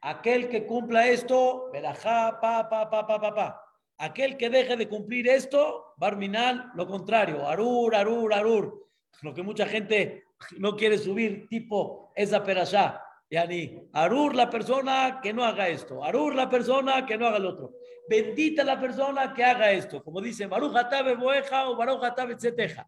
aquel 0.01 0.49
que 0.49 0.65
cumpla 0.65 1.07
esto, 1.07 1.69
verajá, 1.71 2.39
pa, 2.39 2.69
pa, 2.69 2.89
pa, 2.89 3.07
pa, 3.07 3.19
pa, 3.19 3.35
pa. 3.35 3.61
Aquel 3.97 4.37
que 4.37 4.49
deje 4.49 4.77
de 4.77 4.87
cumplir 4.87 5.27
esto, 5.27 5.93
Barminal, 5.97 6.71
lo 6.75 6.85
contrario, 6.85 7.47
Arur, 7.47 7.95
Arur, 7.95 8.33
Arur. 8.33 8.87
Lo 9.23 9.33
que 9.33 9.41
mucha 9.41 9.65
gente 9.65 10.25
no 10.57 10.75
quiere 10.75 10.97
subir, 10.97 11.47
tipo 11.47 12.11
esa 12.15 12.43
perashá. 12.43 13.01
Yani, 13.29 13.89
Arur 13.93 14.35
la 14.35 14.49
persona 14.49 15.19
que 15.21 15.33
no 15.33 15.43
haga 15.43 15.67
esto, 15.67 16.03
Arur 16.03 16.35
la 16.35 16.49
persona 16.49 17.05
que 17.05 17.17
no 17.17 17.27
haga 17.27 17.37
el 17.37 17.45
otro. 17.45 17.73
Bendita 18.09 18.63
la 18.63 18.79
persona 18.79 19.33
que 19.33 19.43
haga 19.43 19.71
esto, 19.71 20.03
como 20.03 20.21
dice 20.21 20.47
Baruch 20.47 20.75
Atabe 20.75 21.15
Boeja 21.15 21.69
o 21.69 21.75
Baruch 21.75 22.03
Atabe 22.03 22.35
Tzeteja. 22.35 22.87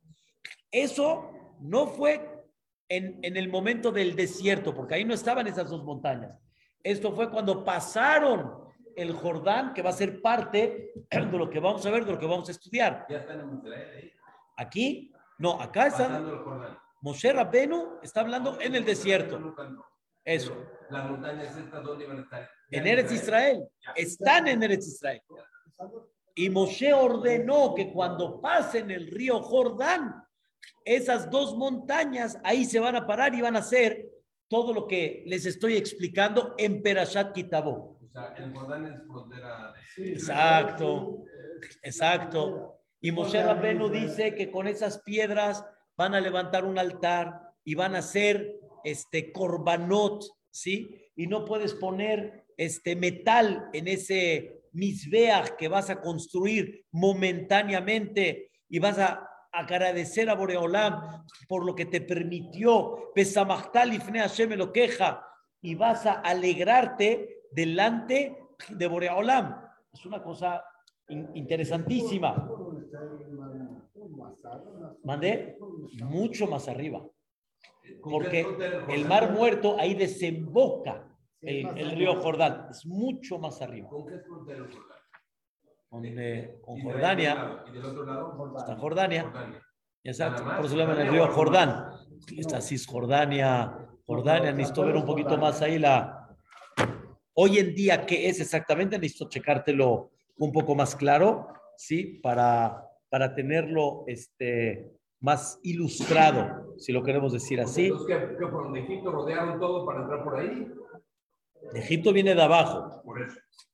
Eso 0.72 1.58
no 1.62 1.88
fue 1.88 2.46
en, 2.88 3.20
en 3.22 3.38
el 3.38 3.50
momento 3.50 3.92
del 3.92 4.16
desierto, 4.16 4.74
porque 4.74 4.96
ahí 4.96 5.06
no 5.06 5.14
estaban 5.14 5.48
esas 5.48 5.70
dos 5.70 5.84
montañas. 5.84 6.38
Esto 6.84 7.12
fue 7.14 7.30
cuando 7.30 7.64
pasaron 7.64 8.70
el 8.96 9.14
Jordán, 9.14 9.74
que 9.74 9.82
va 9.82 9.90
a 9.90 9.94
ser 9.94 10.22
parte 10.22 10.94
de 11.10 11.38
lo 11.38 11.50
que 11.50 11.60
vamos 11.60 11.86
a 11.86 11.92
ver, 11.92 12.06
de 12.06 12.12
lo 12.14 12.20
que 12.20 12.26
vamos 12.26 12.48
a 12.50 12.52
estudiar. 12.52 13.06
Ya 13.10 13.18
están 13.18 13.42
en 13.42 13.58
Israel 13.58 13.90
ahí. 13.96 14.14
Aquí, 14.58 15.14
no, 15.38 15.60
acá 15.62 15.88
está. 15.88 16.08
Pasando 16.08 16.34
el 16.34 16.40
Jordán. 16.40 16.78
Moshe 17.02 17.32
Rabbenu 17.32 18.00
está 18.02 18.22
hablando 18.22 18.60
en 18.60 18.76
el 18.76 18.84
desierto. 18.84 19.56
Eso. 20.24 20.54
Las 20.90 21.10
montañas 21.10 21.56
estas, 21.56 21.84
¿dónde 21.84 22.04
iban 22.04 22.20
a 22.20 22.22
estar? 22.22 22.50
En 22.72 22.88
Eretz 22.88 23.12
Israel. 23.12 23.68
Están 23.96 24.48
en 24.48 24.64
Eretz 24.64 24.88
Israel. 24.88 25.22
Y 26.36 26.50
Moshe 26.50 26.94
ordenó 26.94 27.74
que 27.76 27.92
cuando 27.92 28.40
pasen 28.40 28.92
el 28.92 29.08
río 29.08 29.42
Jordán, 29.42 30.24
esas 30.86 31.30
dos 31.30 31.56
montañas 31.56 32.38
ahí 32.44 32.66
se 32.66 32.80
van 32.80 32.96
a 32.96 33.06
parar 33.06 33.34
y 33.36 33.42
van 33.42 33.56
a 33.56 33.60
hacer 33.60 34.10
todo 34.48 34.74
lo 34.74 34.88
que 34.88 35.24
les 35.26 35.46
estoy 35.46 35.76
explicando 35.76 36.56
en 36.58 36.82
Perashat 36.82 37.34
Kitabó. 37.34 38.00
O 38.02 38.12
sea, 38.12 38.34
el 38.38 38.54
Jordán 38.54 38.86
es 38.86 39.08
frontera 39.08 39.74
de... 39.98 40.12
Exacto, 40.12 41.24
exacto. 41.84 42.80
Y 43.02 43.12
Moshe 43.12 43.44
Rabbenu 43.44 43.90
dice 43.90 44.34
que 44.36 44.52
con 44.52 44.68
esas 44.68 45.02
piedras 45.04 45.64
van 45.96 46.16
a 46.16 46.22
levantar 46.22 46.66
un 46.66 46.80
altar 46.80 47.54
y 47.64 47.76
van 47.76 47.96
a 47.96 48.00
hacer 48.00 48.60
este 48.84 49.32
korbanot, 49.32 50.24
¿sí? 50.50 51.12
Y 51.16 51.28
no 51.28 51.46
puedes 51.46 51.74
poner 51.74 52.46
este 52.60 52.96
metal 52.96 53.70
en 53.72 53.88
ese 53.88 54.64
misbeach 54.74 55.56
que 55.58 55.70
vas 55.70 55.90
a 55.90 56.02
construir 56.02 56.86
momentáneamente 56.92 58.52
y 58.68 58.80
vas 58.80 59.00
a 59.00 59.26
agradecer 59.52 60.30
a 60.30 60.36
Boreolam 60.36 61.26
por 61.48 61.66
lo 61.66 61.74
que 61.74 61.86
te 61.86 62.02
permitió, 62.02 63.12
Besamachtal 63.16 63.94
ifne 63.94 64.20
Hashem 64.20 64.52
lo 64.54 64.72
queja, 64.74 65.26
y 65.62 65.76
vas 65.76 66.06
a 66.06 66.14
alegrarte 66.22 67.44
delante 67.52 68.38
de 68.70 68.88
Boreolam. 68.88 69.56
Es 69.92 70.06
una 70.06 70.22
cosa 70.22 70.64
in- 71.08 71.30
interesantísima. 71.34 72.52
Mandé 75.04 75.58
mucho 76.04 76.46
más 76.48 76.68
arriba, 76.68 77.00
¿Con 78.02 78.30
qué 78.30 78.44
porque 78.44 78.48
el 78.90 79.06
mar 79.06 79.32
muerto 79.32 79.78
ahí 79.80 79.94
desemboca 79.96 81.09
el, 81.42 81.78
el 81.78 81.92
río 81.92 82.16
Jordán, 82.22 82.68
es 82.70 82.86
mucho 82.86 83.40
más 83.40 83.62
arriba. 83.62 83.90
¿Con 83.90 84.06
qué 84.06 84.20
frontera 84.20 84.60
del 84.60 84.72
Jordán? 84.72 84.98
Con, 85.90 86.06
eh, 86.06 86.60
con 86.62 86.82
Jordania, 86.82 87.64
¿Y 87.68 87.72
del 87.72 87.86
otro 87.86 88.06
lado? 88.06 88.54
está 88.58 88.76
Jordania, 88.76 89.24
Jordania. 89.24 89.62
exacto, 90.04 90.42
Nada 90.44 90.46
más. 90.46 90.58
por 90.58 90.66
eso 90.68 90.76
le 90.76 90.84
llaman 90.84 91.00
el 91.02 91.08
río 91.08 91.28
Jordán. 91.32 91.86
Está 92.38 92.62
Cisjordania, 92.62 93.76
Jordania, 94.06 94.52
necesito 94.52 94.86
ver 94.86 94.96
un 94.96 95.06
poquito 95.06 95.38
más 95.38 95.62
ahí 95.62 95.80
la... 95.80 96.16
Hoy 97.34 97.58
en 97.58 97.74
día, 97.74 98.06
¿qué 98.06 98.28
es 98.28 98.40
exactamente? 98.42 99.00
Necesito 99.00 99.30
checártelo 99.30 100.12
un 100.38 100.52
poco 100.52 100.76
más 100.76 100.96
claro, 100.96 101.48
¿sí? 101.78 102.20
Para, 102.22 102.86
para 103.10 103.34
tenerlo 103.34 104.04
este, 104.08 104.92
más 105.22 105.60
ilustrado, 105.64 106.76
si 106.78 106.92
lo 106.92 107.02
queremos 107.02 107.32
decir 107.34 107.62
así. 107.62 107.86
Entonces, 107.88 108.18
¿qué, 108.18 108.36
qué 108.38 109.02
rodearon 109.10 109.60
todo 109.60 109.86
para 109.86 110.02
entrar 110.02 110.24
por 110.24 110.38
ahí? 110.38 110.68
De 111.74 111.80
Egipto 111.80 112.14
viene 112.14 112.36
de 112.36 112.42
abajo, 112.42 113.04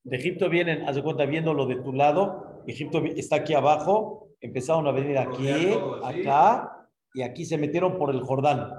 de 0.04 0.16
Egipto 0.16 0.48
vienen, 0.48 0.88
haz 0.88 0.96
de 0.96 1.02
cuenta, 1.02 1.24
viéndolo 1.24 1.66
de 1.66 1.76
tu 1.76 1.92
lado, 1.92 2.62
Egipto 2.66 3.02
está 3.04 3.36
aquí 3.36 3.54
abajo, 3.54 4.28
empezaron 4.40 4.86
a 4.86 4.92
venir 4.92 5.18
aquí, 5.18 5.48
acá, 6.04 6.88
y 7.14 7.22
aquí 7.22 7.44
se 7.44 7.58
metieron 7.58 7.96
por 7.98 8.10
el 8.10 8.20
Jordán. 8.20 8.70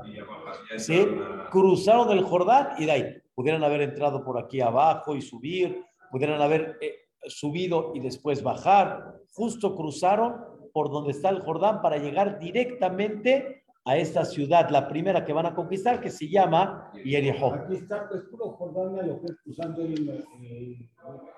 ¿sí? 0.77 1.05
Cruzaron 1.51 2.11
el 2.11 2.23
Jordán 2.23 2.69
y 2.77 2.85
de 2.85 2.91
ahí 2.91 3.21
pudieran 3.33 3.63
haber 3.63 3.81
entrado 3.81 4.23
por 4.23 4.37
aquí 4.37 4.61
abajo 4.61 5.15
y 5.15 5.21
subir, 5.21 5.83
pudieran 6.11 6.41
haber 6.41 6.77
eh, 6.81 6.95
subido 7.27 7.91
y 7.95 7.99
después 7.99 8.43
bajar. 8.43 9.15
Justo 9.33 9.75
cruzaron 9.75 10.35
por 10.71 10.91
donde 10.91 11.11
está 11.11 11.29
el 11.29 11.41
Jordán 11.41 11.81
para 11.81 11.97
llegar 11.97 12.39
directamente 12.39 13.63
a 13.87 13.95
esta 13.95 14.25
ciudad, 14.25 14.69
la 14.69 14.85
primera 14.85 15.23
que 15.23 15.31
van 15.31 15.45
a 15.45 15.55
conquistar, 15.55 16.01
que 16.01 16.09
se 16.09 16.27
llama 16.27 16.91
Jericó. 16.93 17.53
Aquí 17.53 17.75
está, 17.75 18.09
pues 18.09 18.23
puro 18.23 18.51
Jordania, 18.51 19.01
lo 19.03 19.21
que 19.21 19.27
es 19.27 19.37
cruzando 19.41 19.81
el, 19.81 20.09
el, 20.09 20.89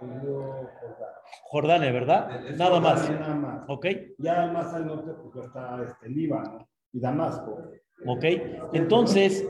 el 0.02 0.22
río 0.22 0.42
Jordán. 0.82 1.10
Jordania, 1.44 1.92
¿verdad? 1.92 2.48
Es 2.48 2.58
Nada 2.58 2.80
más. 2.80 3.08
Nada 3.08 3.36
más. 3.36 3.66
¿Ok? 3.68 3.86
Ya 4.18 4.48
más 4.48 4.74
al 4.74 4.88
norte, 4.88 5.12
pues 5.32 5.46
está 5.46 5.80
este, 5.84 6.10
Líbano 6.10 6.68
y 6.92 7.00
Damasco. 7.00 7.70
¿Ok? 8.08 8.26
Entonces, 8.74 9.48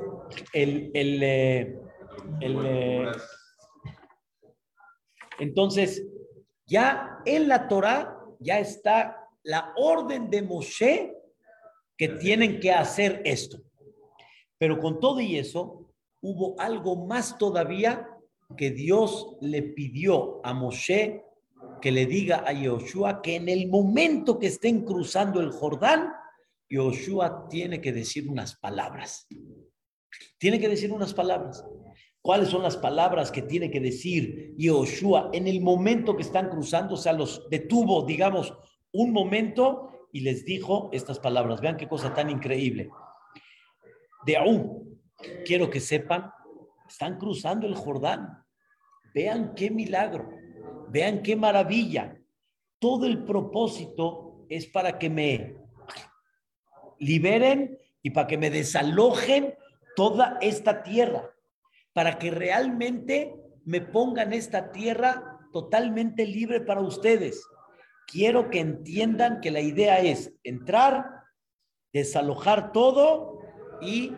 el, 0.52 0.92
el, 0.94 1.24
eh, 1.24 1.80
el, 2.42 2.66
eh, 2.66 3.12
Entonces, 5.40 6.06
ya 6.68 7.22
en 7.26 7.48
la 7.48 7.66
Torah 7.70 8.20
ya 8.40 8.60
está 8.60 9.26
la 9.44 9.72
orden 9.78 10.30
de 10.30 10.42
Moshe 10.42 11.16
que 12.00 12.08
tienen 12.08 12.62
que 12.62 12.72
hacer 12.72 13.22
esto. 13.26 13.62
Pero 14.58 14.80
con 14.80 15.02
todo 15.02 15.20
y 15.20 15.38
eso, 15.38 15.92
hubo 16.22 16.58
algo 16.58 17.06
más 17.06 17.38
todavía 17.38 18.08
que 18.56 18.72
Dios 18.72 19.38
le 19.42 19.62
pidió 19.62 20.40
a 20.46 20.54
Moshe 20.54 21.26
que 21.82 21.92
le 21.92 22.06
diga 22.06 22.46
a 22.48 22.54
Yoshua 22.54 23.22
que 23.22 23.36
en 23.36 23.50
el 23.50 23.68
momento 23.68 24.40
que 24.40 24.48
estén 24.48 24.86
cruzando 24.86 25.42
el 25.42 25.52
Jordán, 25.52 26.14
Yoshua 26.70 27.48
tiene 27.50 27.82
que 27.82 27.92
decir 27.92 28.30
unas 28.30 28.56
palabras. 28.56 29.28
Tiene 30.38 30.58
que 30.58 30.70
decir 30.70 30.94
unas 30.94 31.14
palabras. 31.14 31.66
¿Cuáles 32.22 32.48
son 32.48 32.64
las 32.64 32.78
palabras 32.78 33.30
que 33.30 33.42
tiene 33.42 33.70
que 33.70 33.82
decir 33.82 34.54
Yoshua 34.58 35.32
en 35.34 35.48
el 35.48 35.60
momento 35.60 36.16
que 36.16 36.24
están 36.24 36.50
cruzando? 36.50 36.94
O 36.94 36.98
sea, 36.98 37.12
los 37.12 37.50
detuvo, 37.50 38.06
digamos, 38.06 38.54
un 38.94 39.12
momento 39.12 39.90
y 40.12 40.22
les 40.22 40.46
dijo 40.46 40.90
estas 40.92 41.20
palabras. 41.20 41.62
Vean 41.62 41.78
qué 41.78 41.88
cosa 41.88 42.14
tan 42.14 42.30
increíble. 42.30 42.90
De 44.26 44.38
aún, 44.38 45.00
quiero 45.46 45.70
que 45.70 45.80
sepan, 45.80 46.32
están 46.88 47.18
cruzando 47.18 47.68
el 47.68 47.76
Jordán. 47.76 48.44
Vean 49.14 49.54
qué 49.56 49.72
milagro, 49.72 50.30
vean 50.90 51.22
qué 51.24 51.36
maravilla. 51.36 52.18
Todo 52.80 53.06
el 53.06 53.24
propósito 53.26 54.46
es 54.50 54.68
para 54.68 54.98
que 54.98 55.10
me 55.10 55.56
liberen 57.00 57.78
y 58.02 58.12
para 58.12 58.28
que 58.28 58.38
me 58.38 58.50
desalojen 58.50 59.56
toda 59.96 60.38
esta 60.42 60.84
tierra, 60.84 61.30
para 61.94 62.20
que 62.20 62.32
realmente 62.32 63.36
me 63.66 63.82
pongan 63.82 64.34
esta 64.34 64.72
tierra 64.72 65.40
totalmente 65.52 66.26
libre 66.26 66.62
para 66.62 66.82
ustedes. 66.82 67.44
Quiero 68.12 68.50
que 68.50 68.60
entiendan 68.60 69.40
que 69.40 69.52
la 69.52 69.62
idea 69.62 70.00
es 70.00 70.34
entrar, 70.44 71.06
desalojar 71.94 72.72
todo 72.72 73.40
y 73.82 74.14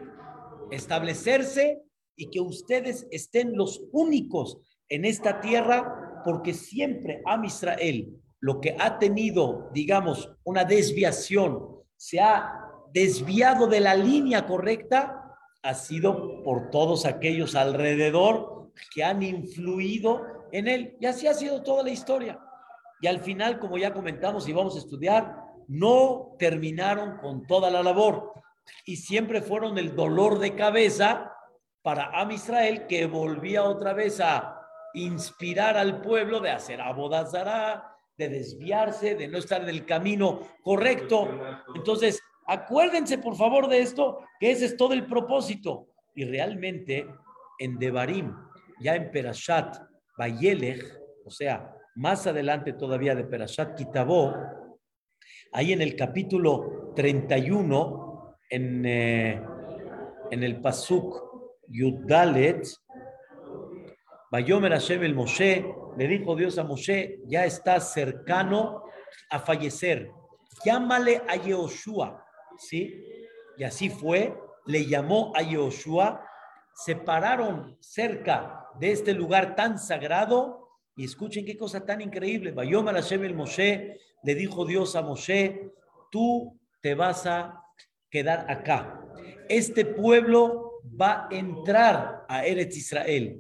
establecerse 0.72 1.82
y 2.16 2.30
que 2.30 2.40
ustedes 2.40 3.06
estén 3.12 3.58
los 3.58 3.82
únicos 3.92 4.58
en 4.88 5.04
esta 5.04 5.42
tierra 5.42 6.22
porque 6.24 6.54
siempre 6.54 7.22
a 7.26 7.44
Israel 7.46 8.18
lo 8.40 8.62
que 8.62 8.76
ha 8.80 8.98
tenido, 8.98 9.70
digamos, 9.74 10.32
una 10.44 10.64
desviación, 10.64 11.68
se 11.98 12.20
ha 12.20 12.52
desviado 12.94 13.68
de 13.68 13.82
la 13.82 13.96
línea 13.96 14.48
correcta, 14.48 15.38
ha 15.62 15.74
sido 15.74 16.42
por 16.44 16.72
todos 16.72 17.06
aquellos 17.06 17.56
alrededor 17.56 18.72
que 18.96 19.04
han 19.04 19.22
influido 19.22 20.24
en 20.52 20.68
él. 20.68 20.98
Y 21.00 21.06
así 21.06 21.28
ha 21.28 21.34
sido 21.34 21.62
toda 21.62 21.84
la 21.84 21.92
historia. 21.92 22.40
Y 23.02 23.08
al 23.08 23.20
final, 23.20 23.60
como 23.60 23.78
ya 23.78 23.94
comentamos 23.94 24.48
y 24.48 24.54
vamos 24.54 24.76
a 24.76 24.80
estudiar, 24.80 25.36
no 25.68 26.36
terminaron 26.38 27.18
con 27.18 27.48
toda 27.48 27.70
la 27.70 27.82
labor 27.82 28.34
y 28.86 28.98
siempre 28.98 29.42
fueron 29.42 29.78
el 29.78 29.96
dolor 29.96 30.40
de 30.40 30.56
cabeza 30.56 31.34
para 31.82 32.12
Am 32.20 32.32
Israel 32.32 32.86
que 32.88 33.06
volvía 33.08 33.64
otra 33.64 33.94
vez 33.94 34.20
a 34.20 34.58
inspirar 34.94 35.78
al 35.78 36.02
pueblo 36.02 36.40
de 36.40 36.52
hacer 36.52 36.82
abodazará, 36.82 37.96
de 38.18 38.30
desviarse, 38.30 39.16
de 39.16 39.28
no 39.28 39.40
estar 39.40 39.62
en 39.62 39.70
el 39.70 39.86
camino 39.86 40.42
correcto. 40.62 41.30
Entonces, 41.74 42.22
acuérdense 42.46 43.18
por 43.18 43.36
favor 43.36 43.68
de 43.68 43.80
esto, 43.80 44.20
que 44.40 44.52
ese 44.52 44.66
es 44.66 44.78
todo 44.78 44.94
el 44.94 45.08
propósito. 45.08 45.88
Y 46.14 46.26
realmente 46.26 47.08
en 47.58 47.80
Devarim, 47.80 48.36
ya 48.80 48.96
en 48.96 49.10
Perashat, 49.12 49.78
Bayelech, 50.18 50.84
o 51.26 51.32
sea, 51.32 51.74
más 51.96 52.28
adelante 52.28 52.74
todavía 52.74 53.16
de 53.16 53.24
Perashat 53.24 53.76
Kitabó, 53.76 54.34
ahí 55.52 55.74
en 55.74 55.82
el 55.82 55.96
capítulo 55.96 56.94
31, 56.96 58.38
en, 58.50 58.86
eh, 58.86 59.42
en 60.32 60.44
el 60.44 60.62
Pasuk 60.62 61.32
Yudalet, 61.68 62.68
Bayomer 64.32 64.72
Hashem 64.72 65.04
el 65.04 65.16
Moshe, 65.16 65.66
le 65.98 66.08
dijo 66.08 66.36
Dios 66.36 66.58
a 66.58 66.64
Moshe, 66.64 67.20
ya 67.28 67.46
está 67.46 67.80
cercano 67.82 68.84
a 69.30 69.40
fallecer. 69.40 70.10
Llámale 70.64 71.22
a 71.28 71.36
Yehoshua, 71.36 72.26
¿sí? 72.58 73.04
Y 73.58 73.64
así 73.64 73.90
fue, 73.90 74.34
le 74.68 74.86
llamó 74.86 75.34
a 75.36 75.42
Yehoshua, 75.42 76.26
se 76.74 76.96
pararon 76.96 77.78
cerca 77.82 78.68
de 78.80 78.92
este 78.92 79.14
lugar 79.14 79.56
tan 79.56 79.78
sagrado 79.78 80.61
y 80.96 81.06
escuchen 81.06 81.46
qué 81.46 81.58
cosa 81.58 81.86
tan 81.86 82.02
increíble. 82.02 82.52
Bayomer 82.52 82.96
Hashem 82.96 83.24
el 83.24 83.36
Moshe, 83.36 84.00
le 84.24 84.36
dijo 84.36 84.66
Dios 84.66 84.96
a 84.96 85.02
Moshe, 85.02 85.72
tú 86.12 86.60
te 86.82 86.96
vas 86.96 87.26
a 87.26 87.64
quedar 88.10 88.50
acá. 88.50 89.06
Este 89.48 89.86
pueblo 89.86 90.82
va 91.00 91.28
a 91.30 91.36
entrar 91.36 92.26
a 92.28 92.46
Eretz 92.46 92.76
Israel 92.78 93.40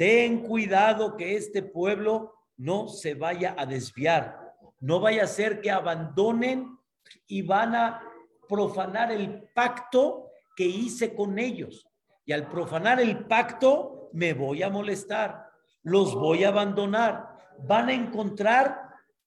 ten 0.00 0.40
cuidado 0.40 1.14
que 1.14 1.36
este 1.36 1.62
pueblo 1.62 2.32
no 2.56 2.88
se 2.88 3.12
vaya 3.12 3.54
a 3.58 3.66
desviar, 3.66 4.34
no 4.80 4.98
vaya 4.98 5.24
a 5.24 5.26
ser 5.26 5.60
que 5.60 5.70
abandonen 5.70 6.78
y 7.26 7.42
van 7.42 7.74
a 7.74 8.00
profanar 8.48 9.12
el 9.12 9.42
pacto 9.54 10.30
que 10.56 10.64
hice 10.64 11.14
con 11.14 11.38
ellos. 11.38 11.86
Y 12.24 12.32
al 12.32 12.48
profanar 12.48 12.98
el 12.98 13.26
pacto, 13.26 14.08
me 14.14 14.32
voy 14.32 14.62
a 14.62 14.70
molestar, 14.70 15.49
los 15.82 16.14
voy 16.14 16.44
a 16.44 16.48
abandonar. 16.48 17.28
Van 17.66 17.88
a 17.88 17.94
encontrar 17.94 18.80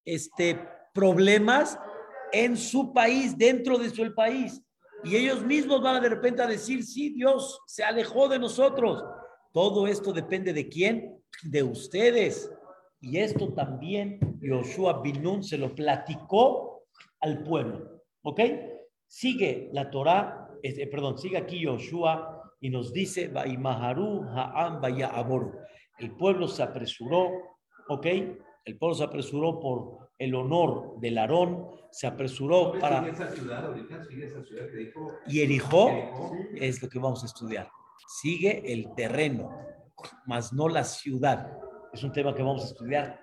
este, 0.06 0.60
problemas 0.94 1.80
en 2.32 2.58
su 2.58 2.94
país, 2.94 3.38
dentro 3.38 3.78
de 3.78 3.90
su 3.90 4.14
país. 4.14 4.62
Y 5.04 5.16
ellos 5.16 5.44
mismos 5.44 5.82
van 5.82 5.98
a 5.98 6.00
de 6.00 6.10
repente 6.10 6.42
a 6.42 6.48
decir, 6.48 6.84
sí, 6.84 7.10
Dios 7.10 7.60
se 7.68 7.84
alejó 7.84 8.28
de 8.30 8.40
nosotros. 8.40 9.04
Todo 9.52 9.86
esto 9.86 10.14
depende 10.14 10.54
de 10.54 10.70
quién? 10.70 11.22
De 11.44 11.62
ustedes. 11.62 12.52
Y 13.02 13.18
esto 13.18 13.54
también 13.54 14.40
Joshua 14.42 15.02
Binun 15.02 15.44
se 15.44 15.58
lo 15.58 15.76
platicó 15.76 16.86
al 17.20 17.44
pueblo. 17.44 18.02
¿Ok? 18.22 18.40
Sigue 19.06 19.70
la 19.74 19.92
Torah, 19.92 20.50
eh, 20.64 20.88
perdón, 20.88 21.18
sigue 21.18 21.38
aquí 21.38 21.66
Joshua 21.66 22.42
y 22.62 22.70
nos 22.70 22.94
dice, 22.94 23.30
Ha'am 23.36 24.82
El 26.04 26.12
pueblo 26.12 26.48
se 26.48 26.64
apresuró, 26.64 27.30
¿ok? 27.90 28.06
El 28.66 28.78
pueblo 28.78 28.96
se 28.96 29.04
apresuró 29.04 29.60
por 29.60 30.10
el 30.20 30.36
honor 30.36 31.00
del 31.00 31.18
Aarón, 31.18 31.68
se 31.92 32.08
apresuró 32.08 32.74
para... 32.80 33.06
Y 35.28 35.42
Erijó 35.42 35.90
es 36.56 36.82
lo 36.82 36.90
que 36.90 37.00
vamos 37.00 37.24
a 37.24 37.26
estudiar 37.26 37.68
sigue 38.08 38.72
el 38.72 38.94
terreno, 38.96 39.52
más 40.26 40.54
no 40.54 40.68
la 40.70 40.84
ciudad. 40.84 41.58
Es 41.92 42.04
un 42.04 42.12
tema 42.12 42.34
que 42.34 42.44
vamos 42.44 42.64
a 42.64 42.68
estudiar. 42.68 43.22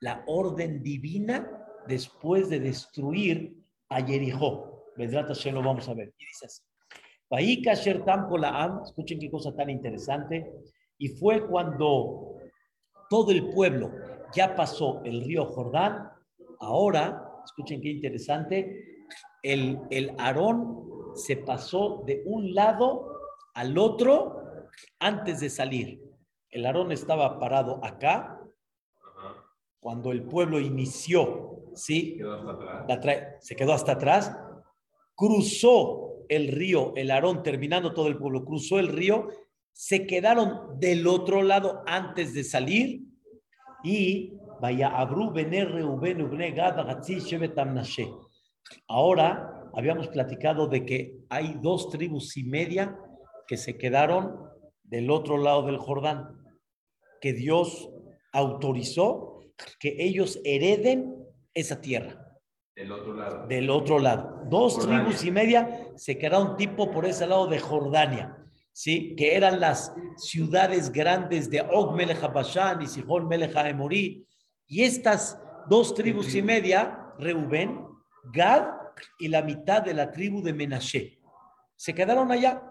La 0.00 0.22
orden 0.26 0.82
divina 0.82 1.48
después 1.86 2.48
de 2.48 2.60
destruir 2.60 3.56
a 3.88 4.02
Jericó. 4.02 4.92
Vedrata 4.96 5.34
lo 5.50 5.62
vamos 5.62 5.88
a 5.88 5.94
ver. 5.94 6.12
Y 6.18 6.26
dice 6.26 6.46
así. 6.46 6.62
Escuchen 8.84 9.18
qué 9.18 9.30
cosa 9.30 9.54
tan 9.54 9.70
interesante. 9.70 10.52
Y 11.04 11.08
fue 11.08 11.46
cuando 11.46 12.38
todo 13.10 13.30
el 13.30 13.50
pueblo 13.50 13.90
ya 14.32 14.56
pasó 14.56 15.02
el 15.04 15.22
río 15.22 15.44
Jordán. 15.44 16.10
Ahora, 16.60 17.30
escuchen 17.44 17.82
qué 17.82 17.90
interesante, 17.90 19.04
el, 19.42 19.80
el 19.90 20.14
Aarón 20.16 21.12
se 21.14 21.36
pasó 21.36 22.04
de 22.06 22.22
un 22.24 22.54
lado 22.54 23.18
al 23.52 23.76
otro 23.76 24.70
antes 24.98 25.40
de 25.40 25.50
salir. 25.50 26.00
El 26.48 26.64
Aarón 26.64 26.90
estaba 26.90 27.38
parado 27.38 27.84
acá 27.84 28.40
cuando 29.80 30.10
el 30.10 30.22
pueblo 30.22 30.58
inició, 30.58 31.66
¿sí? 31.74 32.18
se 33.40 33.56
quedó 33.56 33.74
hasta 33.74 33.92
atrás, 33.92 34.34
cruzó 35.14 36.24
el 36.30 36.48
río, 36.48 36.94
el 36.96 37.10
Aarón, 37.10 37.42
terminando 37.42 37.92
todo 37.92 38.08
el 38.08 38.16
pueblo, 38.16 38.46
cruzó 38.46 38.78
el 38.78 38.88
río, 38.88 39.28
se 39.74 40.06
quedaron 40.06 40.78
del 40.78 41.06
otro 41.06 41.42
lado 41.42 41.82
antes 41.86 42.32
de 42.32 42.44
salir 42.44 43.02
y 43.82 44.32
vaya 44.60 44.88
Abru 44.88 45.34
Ahora 48.88 49.70
habíamos 49.74 50.08
platicado 50.08 50.68
de 50.68 50.86
que 50.86 51.16
hay 51.28 51.58
dos 51.60 51.90
tribus 51.90 52.36
y 52.36 52.44
media 52.44 52.96
que 53.48 53.56
se 53.56 53.76
quedaron 53.76 54.48
del 54.84 55.10
otro 55.10 55.38
lado 55.38 55.66
del 55.66 55.78
Jordán, 55.78 56.38
que 57.20 57.32
Dios 57.32 57.90
autorizó 58.32 59.40
que 59.80 59.96
ellos 59.98 60.40
hereden 60.44 61.16
esa 61.52 61.80
tierra. 61.80 62.20
Del 62.76 62.92
otro 62.92 63.14
lado. 63.14 63.46
Del 63.48 63.70
otro 63.70 63.98
lado. 63.98 64.42
Dos 64.48 64.78
tribus 64.78 65.24
y 65.24 65.32
media 65.32 65.88
se 65.96 66.16
quedaron 66.16 66.56
tipo 66.56 66.90
por 66.92 67.06
ese 67.06 67.26
lado 67.26 67.48
de 67.48 67.58
Jordania, 67.58 68.43
¿sí? 68.74 69.14
Que 69.16 69.36
eran 69.36 69.60
las 69.60 69.94
ciudades 70.16 70.92
grandes 70.92 71.48
de 71.48 71.62
Og 71.62 71.96
Melech 71.96 72.18
y 72.82 72.86
Sihon 72.86 73.26
Melech 73.28 73.56
Emorí. 73.56 74.26
Y 74.66 74.82
estas 74.82 75.38
dos 75.68 75.94
tribus 75.94 76.34
y 76.34 76.42
media, 76.42 77.14
Reuben, 77.18 77.86
Gad 78.32 78.66
y 79.18 79.28
la 79.28 79.42
mitad 79.42 79.82
de 79.82 79.94
la 79.94 80.10
tribu 80.10 80.42
de 80.42 80.52
Menashe, 80.52 81.20
se 81.76 81.94
quedaron 81.94 82.30
allá 82.30 82.62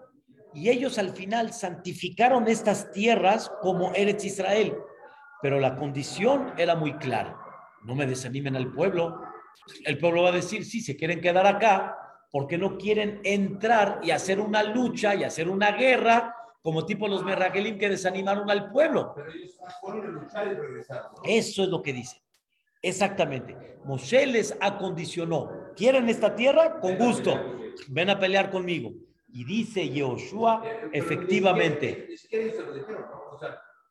y 0.52 0.70
ellos 0.70 0.98
al 0.98 1.10
final 1.10 1.52
santificaron 1.52 2.48
estas 2.48 2.92
tierras 2.92 3.50
como 3.60 3.92
Eretz 3.94 4.24
Israel. 4.24 4.74
Pero 5.42 5.58
la 5.58 5.76
condición 5.76 6.52
era 6.56 6.76
muy 6.76 6.94
clara. 6.94 7.36
No 7.82 7.94
me 7.94 8.06
desanimen 8.06 8.56
al 8.56 8.72
pueblo. 8.72 9.20
El 9.84 9.98
pueblo 9.98 10.22
va 10.22 10.28
a 10.28 10.32
decir, 10.32 10.64
sí, 10.64 10.80
se 10.80 10.96
quieren 10.96 11.20
quedar 11.20 11.46
acá 11.46 12.03
porque 12.34 12.58
no 12.58 12.76
quieren 12.76 13.20
entrar 13.22 14.00
y 14.02 14.10
hacer 14.10 14.40
una 14.40 14.64
lucha 14.64 15.14
y 15.14 15.22
hacer 15.22 15.48
una 15.48 15.70
guerra 15.70 16.34
como 16.62 16.84
tipo 16.84 17.06
los 17.06 17.24
Merragelim 17.24 17.78
que 17.78 17.88
desanimaron 17.88 18.50
al 18.50 18.72
pueblo. 18.72 19.12
Pero 19.14 19.30
ellos 19.30 19.56
fueron 19.80 20.04
a 20.04 20.08
luchar 20.08 20.48
y 20.48 20.54
regresaron. 20.54 21.12
Eso 21.22 21.62
es 21.62 21.68
lo 21.68 21.80
que 21.80 21.92
dice. 21.92 22.20
Exactamente. 22.82 23.78
Moshe 23.84 24.26
les 24.26 24.58
acondicionó. 24.60 25.48
¿Quieren 25.76 26.08
esta 26.08 26.34
tierra? 26.34 26.80
Con 26.80 26.98
gusto. 26.98 27.38
Ven 27.86 28.10
a 28.10 28.18
pelear 28.18 28.50
conmigo. 28.50 28.90
Y 29.28 29.44
dice 29.44 29.88
Yehoshua, 29.88 30.64
efectivamente. 30.92 32.08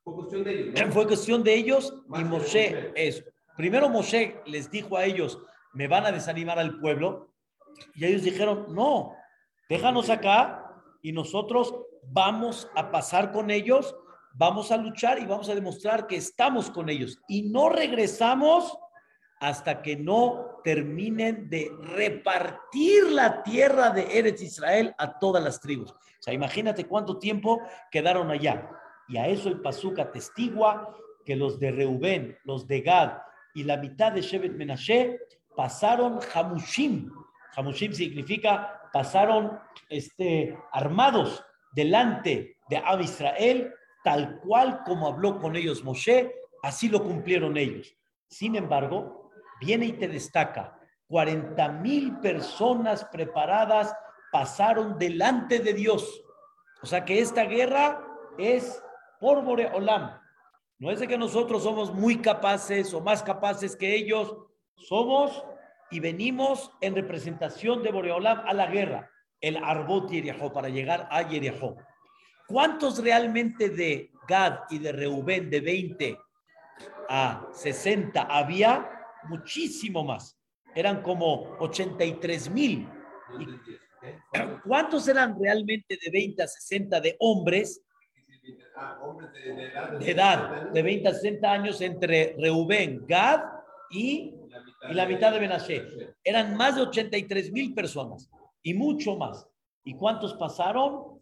Fue 0.03 1.07
cuestión 1.07 1.43
de 1.45 1.53
ellos 1.55 1.93
y 2.13 2.23
Moshe 2.25 2.91
es. 2.93 3.23
Primero 3.55 3.87
Moshe 3.87 4.41
les 4.45 4.69
dijo 4.69 4.97
a 4.97 5.05
ellos, 5.05 5.39
me 5.71 5.87
van 5.87 6.05
a 6.05 6.11
desanimar 6.11 6.59
al 6.59 6.77
pueblo. 6.81 7.32
Y 7.95 8.05
ellos 8.05 8.23
dijeron, 8.23 8.67
no, 8.69 9.15
déjanos 9.69 10.09
acá 10.09 10.81
y 11.01 11.11
nosotros 11.11 11.75
vamos 12.03 12.69
a 12.75 12.91
pasar 12.91 13.31
con 13.31 13.51
ellos, 13.51 13.95
vamos 14.33 14.71
a 14.71 14.77
luchar 14.77 15.19
y 15.19 15.25
vamos 15.25 15.49
a 15.49 15.55
demostrar 15.55 16.07
que 16.07 16.15
estamos 16.15 16.69
con 16.69 16.89
ellos. 16.89 17.19
Y 17.27 17.43
no 17.43 17.69
regresamos 17.69 18.77
hasta 19.39 19.81
que 19.81 19.97
no 19.97 20.59
terminen 20.63 21.49
de 21.49 21.69
repartir 21.81 23.11
la 23.11 23.43
tierra 23.43 23.89
de 23.89 24.17
Eretz 24.17 24.41
Israel 24.41 24.95
a 24.97 25.19
todas 25.19 25.43
las 25.43 25.59
tribus. 25.59 25.91
O 25.91 25.97
sea, 26.19 26.33
imagínate 26.33 26.85
cuánto 26.85 27.19
tiempo 27.19 27.59
quedaron 27.91 28.31
allá. 28.31 28.69
Y 29.09 29.17
a 29.17 29.27
eso 29.27 29.49
el 29.49 29.59
Pasuk 29.59 29.99
atestigua 29.99 30.95
que 31.25 31.35
los 31.35 31.59
de 31.59 31.71
Reubén, 31.71 32.37
los 32.45 32.67
de 32.67 32.81
Gad 32.81 33.17
y 33.53 33.63
la 33.63 33.77
mitad 33.77 34.13
de 34.13 34.21
Shevet 34.21 34.53
Menashe 34.53 35.19
pasaron 35.55 36.19
Hamushim. 36.33 37.11
Hamushim 37.55 37.93
significa 37.93 38.89
pasaron 38.91 39.59
este, 39.89 40.57
armados 40.71 41.43
delante 41.71 42.57
de 42.69 42.77
Ab 42.77 43.01
Israel, 43.01 43.73
tal 44.03 44.39
cual 44.39 44.83
como 44.85 45.07
habló 45.07 45.39
con 45.39 45.55
ellos 45.55 45.83
Moshe, 45.83 46.33
así 46.61 46.89
lo 46.89 47.03
cumplieron 47.03 47.57
ellos. 47.57 47.95
Sin 48.27 48.55
embargo, 48.55 49.31
viene 49.59 49.87
y 49.87 49.93
te 49.93 50.07
destaca, 50.07 50.79
40 51.07 51.67
mil 51.73 52.19
personas 52.19 53.05
preparadas 53.05 53.95
pasaron 54.31 54.97
delante 54.97 55.59
de 55.59 55.73
Dios. 55.73 56.23
O 56.81 56.85
sea 56.85 57.05
que 57.05 57.19
esta 57.19 57.43
guerra 57.45 58.03
es 58.37 58.81
por 59.19 59.43
Boreolam. 59.43 60.19
No 60.79 60.91
es 60.91 60.99
de 60.99 61.07
que 61.07 61.17
nosotros 61.17 61.63
somos 61.63 61.93
muy 61.93 62.17
capaces 62.17 62.93
o 62.93 63.01
más 63.01 63.23
capaces 63.23 63.75
que 63.75 63.95
ellos, 63.95 64.35
somos 64.75 65.43
y 65.93 65.99
venimos 65.99 66.71
en 66.81 66.95
representación 66.95 67.83
de 67.83 67.91
Boreolam 67.91 68.39
a 68.47 68.53
la 68.55 68.65
guerra, 68.65 69.11
el 69.39 69.57
Arbot 69.57 70.09
Yerihó, 70.09 70.51
para 70.51 70.67
llegar 70.67 71.07
a 71.11 71.21
Yerihó. 71.21 71.77
¿Cuántos 72.47 72.97
realmente 72.97 73.69
de 73.69 74.09
Gad 74.27 74.61
y 74.71 74.79
de 74.79 74.91
Reubén 74.91 75.51
de 75.51 75.61
20 75.61 76.17
a 77.09 77.47
60 77.53 78.23
había? 78.23 78.89
Muchísimo 79.29 80.03
más. 80.03 80.35
Eran 80.73 81.03
como 81.03 81.55
83 81.59 82.49
mil. 82.49 82.89
¿Cuántos 84.65 85.07
eran 85.07 85.39
realmente 85.39 85.95
de 86.03 86.09
20 86.11 86.41
a 86.41 86.47
60 86.47 86.99
de 87.01 87.15
hombres? 87.19 87.83
De 89.99 90.09
edad, 90.09 90.71
de 90.71 90.81
20 90.81 91.07
a 91.07 91.13
60 91.13 91.51
años 91.51 91.81
entre 91.81 92.35
Reubén, 92.39 93.05
Gad 93.07 93.43
y, 93.91 94.33
y 94.89 94.93
la 94.93 95.05
mitad 95.05 95.31
de 95.31 95.39
Benashe. 95.39 96.15
Eran 96.23 96.55
más 96.55 96.75
de 96.75 96.81
83 96.81 97.51
mil 97.51 97.73
personas 97.73 98.29
y 98.61 98.73
mucho 98.73 99.15
más. 99.15 99.47
¿Y 99.83 99.95
cuántos 99.95 100.33
pasaron? 100.35 101.21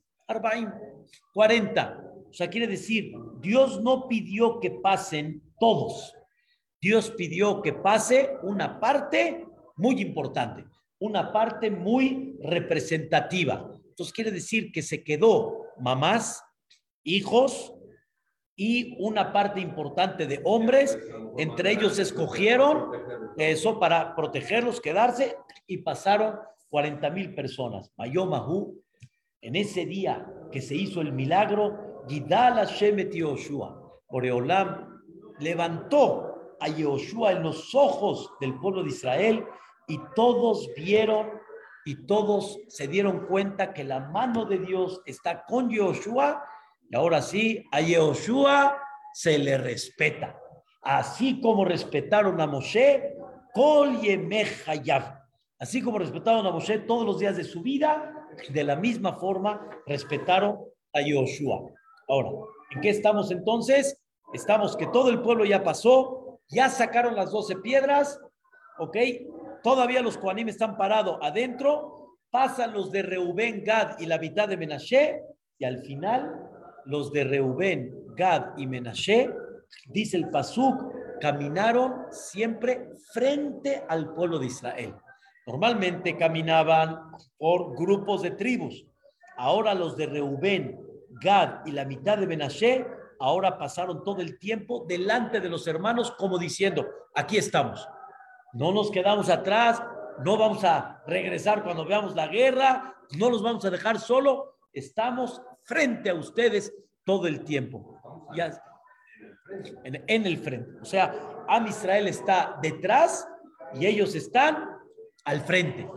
40. 1.34 2.04
O 2.30 2.34
sea, 2.34 2.50
quiere 2.50 2.68
decir, 2.68 3.14
Dios 3.40 3.82
no 3.82 4.08
pidió 4.08 4.60
que 4.60 4.72
pasen 4.72 5.42
todos. 5.60 6.14
Dios 6.80 7.12
pidió 7.12 7.62
que 7.62 7.74
pase 7.74 8.38
una 8.44 8.80
parte 8.80 9.46
muy 9.76 10.02
importante, 10.02 10.66
una 11.00 11.32
parte 11.32 11.70
muy 11.70 12.38
representativa. 12.42 13.72
Entonces 13.90 14.14
quiere 14.14 14.32
decir 14.32 14.72
que 14.72 14.82
se 14.82 15.04
quedó 15.04 15.66
mamás, 15.80 16.44
hijos 17.04 17.74
y 18.56 18.96
una 19.00 19.34
parte 19.34 19.60
importante 19.60 20.26
de 20.26 20.42
hombres. 20.44 20.98
Entre 21.38 21.72
ellos 21.72 22.00
escogieron 22.00 22.92
eso 23.38 23.80
para 23.80 24.16
protegerlos, 24.16 24.82
quedarse 24.82 25.38
y 25.68 25.78
pasaron 25.78 26.40
40 26.70 27.10
mil 27.10 27.36
personas. 27.36 27.92
Mayomahu 27.98 28.82
en 29.42 29.56
ese 29.56 29.86
día 29.86 30.26
que 30.52 30.62
se 30.62 30.76
hizo 30.76 31.02
el 31.02 31.14
milagro, 31.14 32.04
Gidal 32.08 32.56
Hashem 32.56 33.00
et 33.00 33.14
Yoshua, 33.14 33.82
Boreolam 34.10 35.02
levantó 35.40 36.56
a 36.60 36.68
Yoshua 36.68 37.32
en 37.32 37.44
los 37.44 37.74
ojos 37.74 38.32
del 38.40 38.60
pueblo 38.60 38.84
de 38.84 38.90
Israel 38.90 39.46
y 39.88 40.00
todos 40.16 40.70
vieron 40.76 41.30
y 41.86 42.06
todos 42.06 42.60
se 42.68 42.88
dieron 42.88 43.26
cuenta 43.26 43.74
que 43.74 43.84
la 43.84 44.00
mano 44.00 44.46
de 44.46 44.60
Dios 44.60 45.02
está 45.06 45.44
con 45.46 45.70
Yoshua 45.70 46.44
y 46.92 46.96
ahora 46.96 47.22
sí, 47.22 47.64
a 47.72 47.80
Yoshua 47.80 48.78
se 49.14 49.40
le 49.40 49.58
respeta. 49.58 50.38
Así 50.82 51.40
como 51.40 51.64
respetaron 51.64 52.40
a 52.42 52.48
Moshe, 52.48 53.16
Kol 53.54 54.00
Así 55.60 55.82
como 55.82 56.00
respetaron 56.00 56.46
a 56.46 56.52
Moshe 56.52 56.80
todos 56.80 57.06
los 57.06 57.20
días 57.20 57.38
de 57.38 57.44
su 57.44 57.62
vida, 57.62 58.16
de 58.50 58.64
la 58.64 58.76
misma 58.76 59.14
forma 59.14 59.68
respetaron 59.86 60.60
a 60.94 61.02
Yoshua. 61.02 61.62
Ahora, 62.08 62.30
¿en 62.72 62.82
qué 62.82 62.90
estamos 62.90 63.32
entonces? 63.32 64.02
Estamos 64.34 64.76
que 64.76 64.88
todo 64.88 65.10
el 65.10 65.22
pueblo 65.22 65.46
ya 65.46 65.64
pasó, 65.64 66.40
ya 66.48 66.70
sacaron 66.70 67.16
las 67.16 67.32
doce 67.32 67.58
piedras, 67.58 68.20
¿ok? 68.80 68.98
Todavía 69.62 70.02
los 70.02 70.18
Koanim 70.18 70.50
están 70.50 70.78
parados 70.78 71.18
adentro, 71.22 72.18
pasan 72.32 72.74
los 72.74 72.92
de 72.92 73.04
Reubén, 73.04 73.64
Gad 73.64 74.00
y 74.00 74.06
la 74.06 74.18
mitad 74.18 74.48
de 74.48 74.58
Menashe, 74.58 75.22
y 75.60 75.66
al 75.66 75.80
final 75.84 76.50
los 76.86 77.12
de 77.12 77.24
Reubén, 77.24 77.94
Gad 78.16 78.58
y 78.58 78.66
Menashe, 78.66 79.30
dice 79.88 80.18
el 80.18 80.30
Pasuk, 80.30 80.92
caminaron 81.22 82.08
siempre 82.10 82.90
frente 83.14 83.86
al 83.88 84.14
pueblo 84.14 84.40
de 84.40 84.48
Israel. 84.48 84.96
Normalmente 85.46 86.18
caminaban 86.18 87.12
por 87.38 87.76
grupos 87.78 88.24
de 88.24 88.32
tribus. 88.32 88.86
Ahora 89.38 89.74
los 89.74 89.96
de 89.96 90.08
Reubén, 90.08 90.80
Gad 91.22 91.66
y 91.66 91.72
la 91.72 91.86
mitad 91.86 92.18
de 92.18 92.28
Menashe, 92.28 92.86
ahora 93.20 93.58
pasaron 93.58 94.04
todo 94.04 94.22
el 94.22 94.40
tiempo 94.40 94.86
delante 94.88 95.40
de 95.40 95.50
los 95.50 95.68
hermanos 95.68 96.12
como 96.12 96.38
diciendo, 96.38 96.88
aquí 97.16 97.38
estamos. 97.38 97.88
No 98.54 98.72
nos 98.74 98.92
quedamos 98.92 99.30
atrás, 99.30 99.82
no 100.24 100.38
vamos 100.38 100.64
a 100.64 101.04
regresar 101.08 101.64
cuando 101.64 101.86
veamos 101.86 102.16
la 102.16 102.28
guerra, 102.28 102.96
no 103.18 103.30
los 103.30 103.42
vamos 103.44 103.64
a 103.66 103.70
dejar 103.70 104.00
solo, 104.00 104.58
estamos 104.74 105.42
frente 105.64 106.10
a 106.10 106.16
ustedes 106.16 106.74
todo 107.04 107.28
el 107.28 107.44
tiempo. 107.44 108.00
Ya, 108.36 108.62
en, 109.84 110.04
en 110.08 110.26
el 110.26 110.38
frente. 110.38 110.80
O 110.82 110.86
sea, 110.86 111.14
Am 111.48 111.68
Israel 111.68 112.08
está 112.08 112.58
detrás 112.62 113.28
y 113.74 113.86
ellos 113.86 114.16
están 114.16 114.70
al 115.26 115.42
frente. 115.42 115.88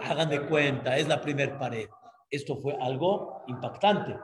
Hagan 0.00 0.28
de 0.28 0.46
cuenta, 0.46 0.96
es 0.96 1.08
la 1.08 1.20
primera 1.20 1.58
pared. 1.58 1.88
Esto 2.30 2.56
fue 2.56 2.76
algo 2.80 3.42
impactante. 3.46 4.18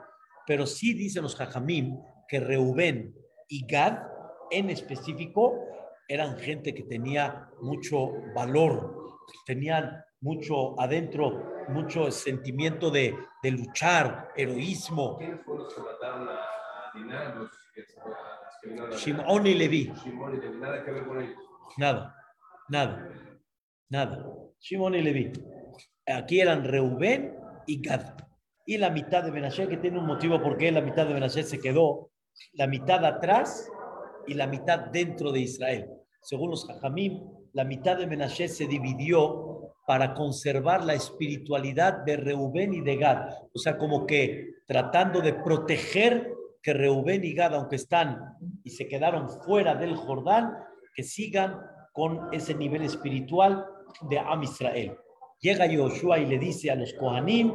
Pero 0.45 0.65
sí 0.65 0.93
dicen 0.93 1.23
los 1.23 1.35
jajamim 1.35 1.97
que 2.27 2.39
Reubén 2.39 3.15
y 3.47 3.65
Gad 3.65 3.99
en 4.51 4.69
específico 4.69 5.55
eran 6.07 6.37
gente 6.37 6.73
que 6.73 6.83
tenía 6.83 7.49
mucho 7.61 8.11
valor, 8.35 9.17
tenían 9.45 10.03
mucho 10.21 10.79
adentro, 10.79 11.65
mucho 11.69 12.11
sentimiento 12.11 12.91
de, 12.91 13.15
de 13.41 13.51
luchar, 13.51 14.29
heroísmo. 14.35 15.17
Shimon 18.97 19.47
y 19.47 19.53
Levi. 19.55 19.93
Nada, 21.77 22.15
nada. 22.69 23.09
Nada. 23.89 24.25
Shimon 24.59 24.95
y 24.95 25.01
Leví. 25.01 25.31
Aquí 26.05 26.39
eran 26.39 26.63
Reubén 26.63 27.35
y 27.67 27.81
Gad. 27.81 28.15
Y 28.65 28.77
la 28.77 28.89
mitad 28.89 29.23
de 29.23 29.31
Menashe, 29.31 29.67
que 29.67 29.77
tiene 29.77 29.99
un 29.99 30.05
motivo 30.05 30.41
por 30.41 30.57
qué 30.57 30.71
la 30.71 30.81
mitad 30.81 31.05
de 31.05 31.13
Menashe 31.13 31.43
se 31.43 31.59
quedó, 31.59 32.11
la 32.53 32.67
mitad 32.67 33.03
atrás 33.05 33.69
y 34.27 34.33
la 34.35 34.47
mitad 34.47 34.79
dentro 34.91 35.31
de 35.31 35.41
Israel. 35.41 35.89
Según 36.21 36.51
los 36.51 36.65
Jajamim, 36.65 37.21
la 37.51 37.65
mitad 37.65 37.97
de 37.97 38.07
Menashe 38.07 38.47
se 38.47 38.67
dividió 38.67 39.73
para 39.85 40.13
conservar 40.13 40.85
la 40.85 40.93
espiritualidad 40.93 42.05
de 42.05 42.15
Reubén 42.17 42.73
y 42.73 42.81
de 42.81 42.95
Gad. 42.95 43.29
O 43.53 43.59
sea, 43.59 43.77
como 43.77 44.05
que 44.05 44.53
tratando 44.65 45.19
de 45.19 45.33
proteger 45.33 46.33
que 46.63 46.73
Reubén 46.73 47.23
y 47.25 47.33
Gad, 47.33 47.53
aunque 47.53 47.75
están 47.75 48.37
y 48.63 48.69
se 48.69 48.87
quedaron 48.87 49.29
fuera 49.29 49.75
del 49.75 49.95
Jordán, 49.95 50.53
que 50.95 51.03
sigan 51.03 51.59
con 51.91 52.33
ese 52.33 52.55
nivel 52.55 52.83
espiritual 52.83 53.65
de 54.09 54.17
Am 54.17 54.41
Israel. 54.43 54.97
Llega 55.39 55.65
Yoshua 55.65 56.19
y 56.19 56.25
le 56.25 56.39
dice 56.39 56.71
a 56.71 56.75
los 56.75 56.93
Kohanim, 56.93 57.53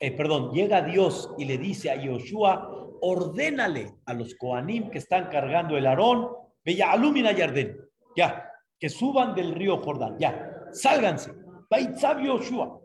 eh, 0.00 0.10
perdón, 0.10 0.50
llega 0.52 0.82
Dios 0.82 1.32
y 1.38 1.44
le 1.44 1.56
dice 1.56 1.90
a 1.90 1.94
Yoshua, 1.94 2.68
ordénale 3.00 3.94
a 4.06 4.12
los 4.12 4.34
Kohanim 4.34 4.90
que 4.90 4.98
están 4.98 5.28
cargando 5.28 5.78
el 5.78 5.86
Aarón, 5.86 6.28
Bella 6.64 6.90
Alumina 6.90 7.30
Yarden, 7.32 7.76
ya, 8.16 8.50
que 8.78 8.88
suban 8.88 9.34
del 9.36 9.54
río 9.54 9.78
Jordán, 9.78 10.18
ya, 10.18 10.66
sálganse. 10.72 11.32
Baitzab 11.70 12.20
Yoshua. 12.20 12.80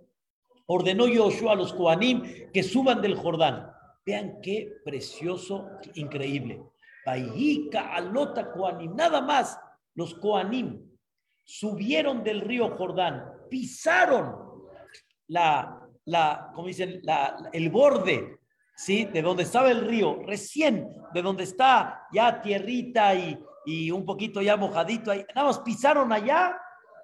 Ordenó 0.68 1.08
Yoshua 1.08 1.54
a 1.54 1.56
los 1.56 1.74
Kohanim 1.74 2.52
que 2.54 2.62
suban 2.62 3.02
del 3.02 3.16
Jordán. 3.16 3.72
Vean 4.08 4.40
qué 4.42 4.80
precioso, 4.86 5.68
increíble. 5.96 6.64
Baihika 7.06 7.94
alota 7.94 8.54
Kohanim, 8.54 8.96
nada 8.96 9.20
más 9.22 9.60
los 9.96 10.16
Kohanim 10.16 10.82
subieron 11.44 12.24
del 12.24 12.40
río 12.40 12.78
Jordán, 12.78 13.26
pisaron 13.50 14.64
la, 15.28 15.82
la 16.06 16.52
como 16.56 16.70
dicen, 16.70 17.02
la, 17.04 17.50
el 17.52 17.70
borde, 17.70 18.40
¿sí? 18.78 19.04
De 19.06 19.22
donde 19.22 19.44
estaba 19.44 19.70
el 19.72 19.86
río, 19.86 20.22
recién, 20.26 20.88
de 21.14 21.22
donde 21.22 21.44
está 21.44 22.08
ya 22.14 22.42
tierrita 22.42 23.14
y, 23.14 23.38
y 23.66 23.92
un 23.92 24.06
poquito 24.06 24.42
ya 24.42 24.56
mojadito 24.56 25.12
ahí, 25.12 25.26
nada 25.36 25.48
más 25.48 25.60
pisaron 25.60 26.14
allá, 26.14 26.58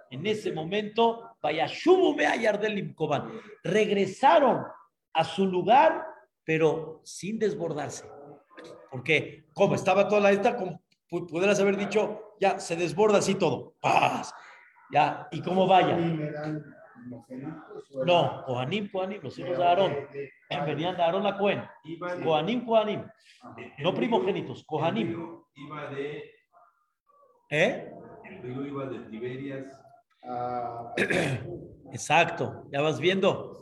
en 0.10 0.26
ese 0.26 0.54
momento, 0.54 1.36
vaya, 1.42 1.66
Yardel 1.66 2.96
regresaron 3.62 4.64
a 5.12 5.24
su 5.26 5.46
lugar, 5.46 6.13
pero 6.46 7.02
sin 7.04 7.40
desbordarse. 7.40 8.06
Porque, 8.92 9.46
como 9.54 9.76
estaba 9.76 10.08
toda 10.08 10.22
la 10.22 10.32
esta, 10.32 10.56
como 10.56 10.82
pudieras 11.10 11.60
haber 11.60 11.78
dicho, 11.78 12.36
ya 12.40 12.60
se 12.60 12.76
desborda 12.76 13.20
así 13.20 13.36
todo. 13.36 13.76
¡Paz! 13.80 14.34
Ya, 14.92 15.28
¿y 15.32 15.42
cómo 15.42 15.68
vaya? 15.68 15.98
No, 18.06 18.44
Kohanim, 18.46 18.90
Kohanim, 18.92 19.22
los 19.22 19.38
hijos 19.40 19.58
de 19.58 19.64
Aarón. 19.64 19.96
Venían 20.66 20.96
de 20.96 21.04
Aarón 21.04 21.26
a 21.26 21.38
Cohen. 21.38 21.64
Kohanim, 22.24 22.66
Kohanim. 22.66 23.04
No 23.80 23.94
primogénitos, 23.94 24.64
Kohanim. 24.66 25.42
Iba 25.56 25.88
de. 25.90 26.32
¿Eh? 27.50 27.92
El 28.24 28.42
río 28.42 28.66
iba 28.66 28.86
de 28.86 29.00
Tiberias. 29.10 29.66
Exacto, 31.94 32.66
ya 32.72 32.82
vas 32.82 33.00
viendo. 33.00 33.62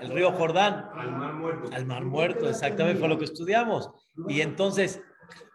El 0.00 0.10
río 0.10 0.32
Jordán. 0.32 0.88
Al 0.94 1.12
mar 1.12 1.34
muerto. 1.34 1.70
Al 1.72 1.84
mar 1.84 2.04
muerto, 2.04 2.48
exactamente, 2.48 2.98
fue 2.98 3.08
lo 3.08 3.18
que 3.18 3.26
estudiamos. 3.26 3.90
Y 4.28 4.40
entonces, 4.40 5.02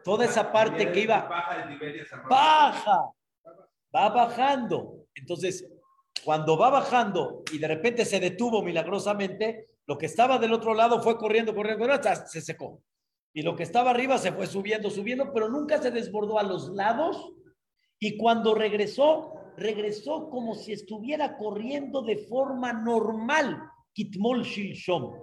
toda 0.04 0.26
esa 0.26 0.52
parte 0.52 0.92
que 0.92 1.00
iba. 1.02 1.28
Baja. 2.30 3.10
Va 3.94 4.10
bajando. 4.10 5.08
Entonces, 5.16 5.68
cuando 6.24 6.58
va 6.58 6.70
bajando 6.70 7.44
y 7.52 7.58
de 7.58 7.68
repente 7.68 8.06
se 8.06 8.20
detuvo 8.20 8.62
milagrosamente, 8.62 9.70
lo 9.88 9.98
que 9.98 10.06
estaba 10.06 10.38
del 10.38 10.54
otro 10.54 10.76
lado 10.76 11.02
fue 11.02 11.18
corriendo, 11.18 11.56
corriendo, 11.56 11.92
hasta 11.92 12.28
se 12.28 12.42
secó. 12.42 12.84
Y 13.34 13.42
lo 13.42 13.56
que 13.56 13.64
estaba 13.64 13.90
arriba 13.90 14.20
se 14.20 14.32
fue 14.32 14.46
subiendo, 14.46 14.92
subiendo, 14.92 15.34
pero 15.34 15.50
nunca 15.50 15.82
se 15.82 15.90
desbordó 15.90 16.38
a 16.38 16.44
los 16.44 16.70
lados. 16.70 17.34
Y 18.00 18.16
cuando 18.18 18.54
regresó, 18.54 19.34
regresó 19.58 20.30
como 20.30 20.56
si 20.56 20.74
estuviera 20.74 21.38
corriendo 21.38 22.02
de 22.02 22.18
forma 22.18 22.74
normal. 22.74 23.62
Kitmol 23.94 24.44
Shilshom. 24.44 25.14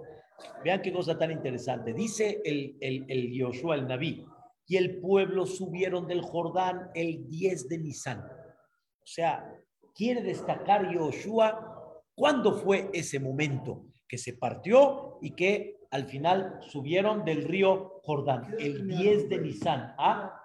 Vean 0.63 0.81
qué 0.81 0.91
cosa 0.91 1.17
tan 1.17 1.31
interesante. 1.31 1.93
Dice 1.93 2.41
el, 2.43 2.77
el, 2.81 3.05
el 3.07 3.31
Yoshua, 3.31 3.75
el 3.75 3.87
Naví, 3.87 4.25
y 4.67 4.77
el 4.77 4.99
pueblo 4.99 5.45
subieron 5.45 6.07
del 6.07 6.21
Jordán 6.21 6.89
el 6.95 7.29
10 7.29 7.69
de 7.69 7.77
Nisan. 7.77 8.19
O 8.19 9.05
sea, 9.05 9.53
quiere 9.93 10.23
destacar 10.23 10.91
Yoshua 10.91 12.01
cuándo 12.15 12.53
fue 12.53 12.89
ese 12.93 13.19
momento 13.19 13.85
que 14.07 14.17
se 14.17 14.33
partió 14.33 15.17
y 15.21 15.31
que 15.31 15.79
al 15.91 16.05
final 16.05 16.59
subieron 16.61 17.23
del 17.23 17.43
río 17.43 17.99
Jordán, 18.03 18.55
el 18.57 18.87
10 18.87 19.29
de 19.29 19.37
Nisan. 19.39 19.93
¿Ah? 19.97 20.41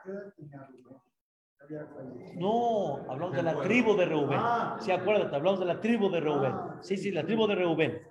No, 2.35 3.05
hablamos 3.09 3.37
de 3.37 3.43
la 3.43 3.61
tribu 3.61 3.97
de 3.97 4.07
Reubén. 4.07 4.41
Sí, 4.81 4.91
acuérdate, 4.91 5.37
hablamos 5.37 5.61
de 5.61 5.67
la 5.67 5.81
tribu 5.81 6.11
de 6.11 6.21
Reubén. 6.21 6.55
Sí, 6.81 6.97
sí, 6.97 7.11
la 7.11 7.25
tribu 7.25 7.47
de 7.47 7.55
Reubén. 7.55 8.03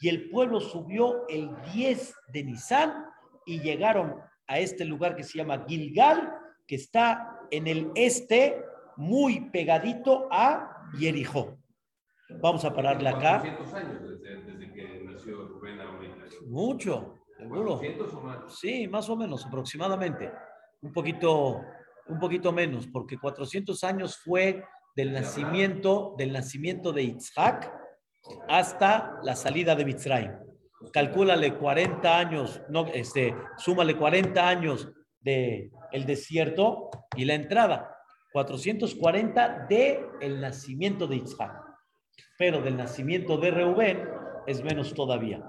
Y 0.00 0.08
el 0.08 0.30
pueblo 0.30 0.60
subió 0.60 1.26
el 1.28 1.50
10 1.72 2.14
de 2.28 2.44
Nisan 2.44 3.06
y 3.46 3.60
llegaron 3.60 4.16
a 4.46 4.58
este 4.58 4.84
lugar 4.84 5.14
que 5.16 5.22
se 5.22 5.38
llama 5.38 5.64
Gilgal, 5.66 6.32
que 6.66 6.76
está 6.76 7.40
en 7.50 7.66
el 7.66 7.90
este 7.94 8.62
muy 8.96 9.50
pegadito 9.50 10.28
a 10.30 10.88
Jericó. 10.98 11.58
Vamos 12.40 12.64
a 12.64 12.74
pararle 12.74 13.08
acá. 13.08 13.42
años 13.42 14.20
desde, 14.20 14.72
que 14.72 15.04
nació 15.04 15.48
Rubén 15.48 15.78
Mucho, 16.46 17.18
seguro. 17.36 17.74
o 17.74 18.20
más? 18.22 18.58
Sí, 18.58 18.88
más 18.88 19.08
o 19.08 19.16
menos, 19.16 19.46
aproximadamente. 19.46 20.32
Un 20.80 20.92
poquito, 20.92 21.60
un 22.12 22.18
poquito 22.18 22.52
menos, 22.52 22.86
porque 22.86 23.18
400 23.18 23.82
años 23.84 24.16
fue 24.16 24.64
del 24.94 25.12
nacimiento, 25.12 26.14
del 26.18 26.32
nacimiento 26.32 26.92
de 26.92 27.02
Isaac 27.04 27.72
hasta 28.48 29.18
la 29.22 29.34
salida 29.34 29.74
de 29.74 29.84
Mitzrayim. 29.84 30.32
Calcúlale 30.92 31.56
40 31.56 32.18
años, 32.18 32.60
no, 32.68 32.86
este, 32.88 33.34
súmale 33.56 33.96
40 33.96 34.48
años 34.48 34.92
de 35.20 35.70
el 35.92 36.06
desierto 36.06 36.90
y 37.16 37.24
la 37.24 37.34
entrada. 37.34 37.96
440 38.32 39.66
de 39.68 40.06
el 40.20 40.40
nacimiento 40.40 41.06
de 41.06 41.16
Isaac. 41.16 41.52
Pero 42.38 42.60
del 42.60 42.76
nacimiento 42.76 43.36
de 43.36 43.50
Reubén 43.50 44.08
es 44.46 44.62
menos 44.64 44.94
todavía. 44.94 45.42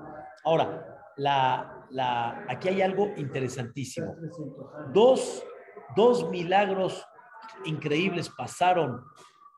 Ahora, 0.43 0.93
la, 1.17 1.88
la, 1.91 2.45
aquí 2.49 2.67
hay 2.69 2.82
algo 2.82 3.12
interesantísimo. 3.15 4.15
Dos, 4.93 5.43
dos 5.95 6.29
milagros 6.29 7.06
increíbles 7.65 8.29
pasaron 8.29 9.03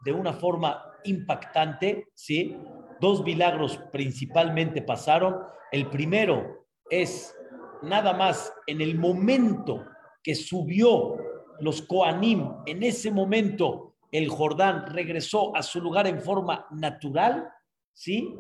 de 0.04 0.12
una 0.12 0.34
forma 0.34 0.84
impactante, 1.04 2.10
¿sí? 2.13 2.58
Dos 3.00 3.24
milagros 3.24 3.80
principalmente 3.91 4.82
pasaron. 4.82 5.38
El 5.71 5.89
primero 5.89 6.67
es 6.89 7.36
nada 7.82 8.13
más 8.13 8.54
en 8.67 8.82
el 8.82 8.98
momento 8.98 9.86
que 10.24 10.36
subió 10.36 11.15
los 11.60 11.82
Koanim, 11.82 12.52
en 12.65 12.84
ese 12.84 13.12
momento 13.12 13.95
el 14.12 14.30
Jordán 14.30 14.88
regresó 14.88 15.56
a 15.56 15.62
su 15.62 15.82
lugar 15.82 16.08
en 16.08 16.21
forma 16.21 16.67
natural, 16.71 17.50
¿sí? 17.93 18.34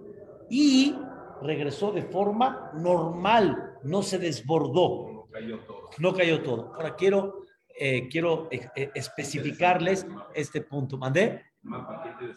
Y 0.49 0.95
regresó 1.41 1.91
de 1.91 2.03
forma 2.03 2.71
normal, 2.75 3.77
no 3.83 4.01
se 4.01 4.17
desbordó. 4.17 5.07
No 5.07 5.27
cayó 5.31 5.59
todo. 5.59 5.89
No 5.99 6.13
cayó 6.13 6.43
todo. 6.43 6.73
Ahora 6.75 6.95
quiero, 6.95 7.44
eh, 7.77 8.07
quiero 8.09 8.47
eh, 8.51 8.69
eh, 8.75 8.91
especificarles 8.95 10.05
este 10.33 10.61
punto. 10.61 10.97
¿Mandé? 10.97 11.43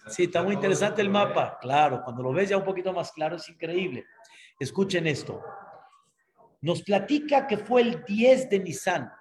Sí, 0.08 0.24
está 0.24 0.42
muy 0.42 0.54
interesante 0.54 1.00
el 1.00 1.10
mapa. 1.10 1.58
Claro, 1.60 2.02
cuando 2.02 2.22
lo 2.22 2.32
ves 2.32 2.48
ya 2.48 2.56
un 2.56 2.64
poquito 2.64 2.92
más 2.92 3.12
claro 3.12 3.36
es 3.36 3.48
increíble. 3.48 4.06
Escuchen 4.58 5.06
esto. 5.06 5.40
Nos 6.60 6.82
platica 6.82 7.46
que 7.46 7.56
fue 7.56 7.82
el 7.82 8.04
10 8.04 8.50
de 8.50 8.58
Nisan. 8.58 9.12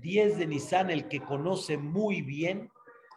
10 0.00 0.38
de 0.38 0.46
Nisan, 0.46 0.90
el 0.90 1.08
que 1.08 1.20
conoce 1.20 1.76
muy 1.76 2.22
bien, 2.22 2.70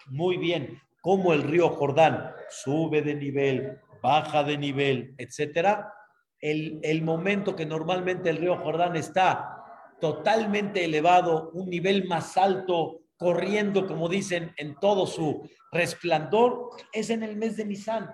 muy 0.07 0.37
bien 0.37 0.81
cómo 0.99 1.33
el 1.33 1.43
río 1.43 1.69
Jordán 1.69 2.31
sube 2.49 3.01
de 3.01 3.15
nivel, 3.15 3.79
baja 4.01 4.43
de 4.43 4.57
nivel, 4.57 5.15
etcétera. 5.17 5.93
El, 6.39 6.79
el 6.83 7.01
momento 7.03 7.55
que 7.55 7.65
normalmente 7.65 8.29
el 8.29 8.37
río 8.37 8.57
Jordán 8.57 8.95
está 8.95 9.61
totalmente 10.01 10.83
elevado, 10.83 11.51
un 11.53 11.69
nivel 11.69 12.07
más 12.07 12.35
alto, 12.35 13.01
corriendo, 13.15 13.85
como 13.87 14.09
dicen, 14.09 14.51
en 14.57 14.75
todo 14.79 15.05
su 15.05 15.47
resplandor, 15.71 16.71
es 16.91 17.11
en 17.11 17.23
el 17.23 17.37
mes 17.37 17.55
de 17.55 17.65
Nisan. 17.65 18.09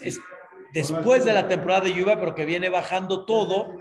Es 0.00 0.20
después 0.72 1.24
de 1.24 1.32
la 1.34 1.48
temporada 1.48 1.82
de 1.82 1.92
lluvia, 1.92 2.18
pero 2.18 2.34
que 2.34 2.46
viene 2.46 2.68
bajando 2.68 3.26
todo. 3.26 3.74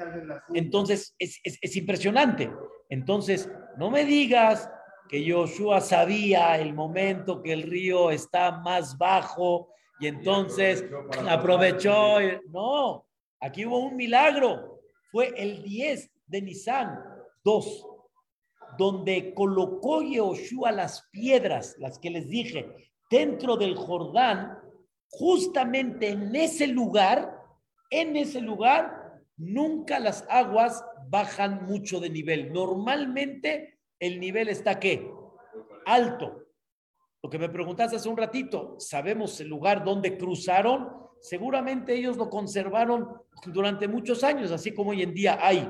Entonces, 0.53 1.15
es, 1.19 1.39
es, 1.43 1.57
es 1.61 1.75
impresionante. 1.75 2.51
Entonces, 2.89 3.49
no 3.77 3.91
me 3.91 4.03
digas 4.03 4.69
que 5.07 5.31
Joshua 5.31 5.79
sabía 5.79 6.57
el 6.57 6.73
momento 6.73 7.41
que 7.41 7.53
el 7.53 7.63
río 7.63 8.11
está 8.11 8.51
más 8.51 8.97
bajo 8.97 9.69
y 9.99 10.07
entonces 10.07 10.83
aprovechó. 11.29 12.17
No, 12.49 13.05
aquí 13.39 13.65
hubo 13.65 13.79
un 13.79 13.95
milagro. 13.95 14.79
Fue 15.11 15.33
el 15.35 15.63
10 15.63 16.09
de 16.31 16.41
Nisan 16.41 16.97
2, 17.43 17.87
donde 18.77 19.33
colocó 19.33 20.01
Joshua 20.01 20.71
las 20.71 21.09
piedras, 21.11 21.75
las 21.77 21.99
que 21.99 22.09
les 22.09 22.29
dije, 22.29 22.73
dentro 23.09 23.57
del 23.57 23.75
Jordán, 23.75 24.57
justamente 25.09 26.09
en 26.09 26.33
ese 26.33 26.67
lugar, 26.67 27.37
en 27.89 28.15
ese 28.15 28.39
lugar, 28.39 29.21
nunca 29.35 29.99
las 29.99 30.25
aguas 30.29 30.85
bajan 31.09 31.65
mucho 31.65 31.99
de 31.99 32.09
nivel. 32.09 32.53
Normalmente 32.53 33.79
el 33.99 34.19
nivel 34.19 34.47
está 34.47 34.79
qué? 34.79 35.11
Alto. 35.85 36.45
Lo 37.21 37.29
que 37.29 37.37
me 37.37 37.49
preguntaste 37.49 37.97
hace 37.97 38.07
un 38.07 38.17
ratito, 38.17 38.75
¿sabemos 38.79 39.39
el 39.41 39.49
lugar 39.49 39.83
donde 39.83 40.17
cruzaron? 40.17 40.89
Seguramente 41.19 41.93
ellos 41.93 42.15
lo 42.15 42.29
conservaron 42.29 43.21
durante 43.47 43.87
muchos 43.87 44.23
años, 44.23 44.49
así 44.51 44.73
como 44.73 44.91
hoy 44.91 45.03
en 45.03 45.13
día 45.13 45.37
hay 45.39 45.69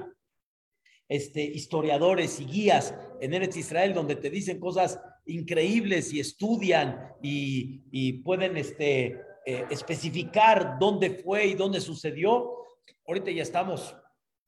este, 1.11 1.43
historiadores 1.43 2.39
y 2.39 2.45
guías 2.45 2.95
en 3.19 3.33
Eretz 3.33 3.57
Israel 3.57 3.93
donde 3.93 4.15
te 4.15 4.29
dicen 4.29 4.61
cosas 4.61 4.97
increíbles 5.25 6.13
y 6.13 6.21
estudian 6.21 7.15
y, 7.21 8.13
pueden 8.23 8.55
este, 8.55 9.19
eh, 9.45 9.65
especificar 9.69 10.77
dónde 10.79 11.09
fue 11.09 11.47
y 11.47 11.53
dónde 11.55 11.81
sucedió. 11.81 12.53
Ahorita 13.05 13.29
ya 13.29 13.43
estamos 13.43 13.93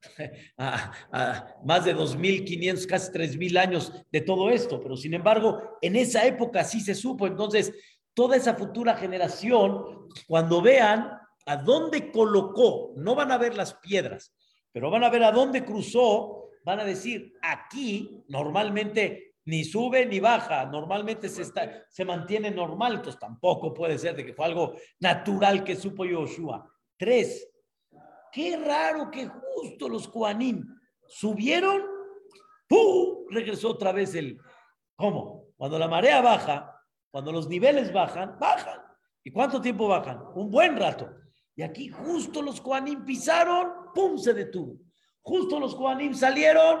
a, 0.56 0.90
a 1.12 1.54
más 1.66 1.84
de 1.84 1.94
2.500, 1.94 2.86
casi 2.86 3.12
3.000 3.12 3.58
años 3.58 3.92
de 4.10 4.22
todo 4.22 4.48
esto, 4.48 4.80
pero 4.80 4.96
sin 4.96 5.12
embargo, 5.12 5.76
en 5.82 5.96
esa 5.96 6.24
época 6.24 6.64
sí 6.64 6.80
se 6.80 6.94
supo. 6.94 7.26
Entonces, 7.26 7.74
toda 8.14 8.36
esa 8.36 8.54
futura 8.54 8.96
generación, 8.96 10.08
cuando 10.26 10.62
vean 10.62 11.10
a 11.44 11.56
dónde 11.58 12.10
colocó, 12.10 12.94
no 12.96 13.14
van 13.14 13.32
a 13.32 13.36
ver 13.36 13.54
las 13.54 13.74
piedras, 13.74 14.34
pero 14.72 14.90
van 14.90 15.04
a 15.04 15.10
ver 15.10 15.24
a 15.24 15.30
dónde 15.30 15.62
cruzó, 15.62 16.43
van 16.64 16.80
a 16.80 16.84
decir, 16.84 17.34
aquí 17.42 18.24
normalmente 18.28 19.34
ni 19.46 19.62
sube 19.64 20.06
ni 20.06 20.20
baja, 20.20 20.64
normalmente 20.64 21.28
se, 21.28 21.42
está, 21.42 21.84
se 21.90 22.04
mantiene 22.04 22.50
normal, 22.50 22.94
entonces 22.94 23.20
tampoco 23.20 23.74
puede 23.74 23.98
ser 23.98 24.16
de 24.16 24.24
que 24.24 24.32
fue 24.32 24.46
algo 24.46 24.74
natural 25.00 25.62
que 25.62 25.76
supo 25.76 26.04
Yoshua. 26.04 26.66
Tres, 26.96 27.50
qué 28.32 28.56
raro 28.56 29.10
que 29.10 29.26
justo 29.26 29.88
los 29.88 30.08
Kuanim 30.08 30.64
subieron, 31.06 31.82
¡pum! 32.66 33.26
regresó 33.30 33.70
otra 33.70 33.92
vez 33.92 34.14
el... 34.14 34.40
¿Cómo? 34.96 35.48
Cuando 35.56 35.78
la 35.78 35.88
marea 35.88 36.22
baja, 36.22 36.80
cuando 37.10 37.30
los 37.30 37.48
niveles 37.48 37.92
bajan, 37.92 38.38
bajan. 38.38 38.80
¿Y 39.22 39.30
cuánto 39.30 39.60
tiempo 39.60 39.88
bajan? 39.88 40.20
Un 40.34 40.50
buen 40.50 40.76
rato. 40.76 41.10
Y 41.56 41.62
aquí 41.62 41.88
justo 41.88 42.40
los 42.40 42.60
Koanim 42.60 43.04
pisaron, 43.04 43.92
¡pum! 43.94 44.16
se 44.16 44.32
detuvo. 44.32 44.78
Justo 45.24 45.58
los 45.58 45.74
Koanim 45.74 46.14
salieron 46.14 46.80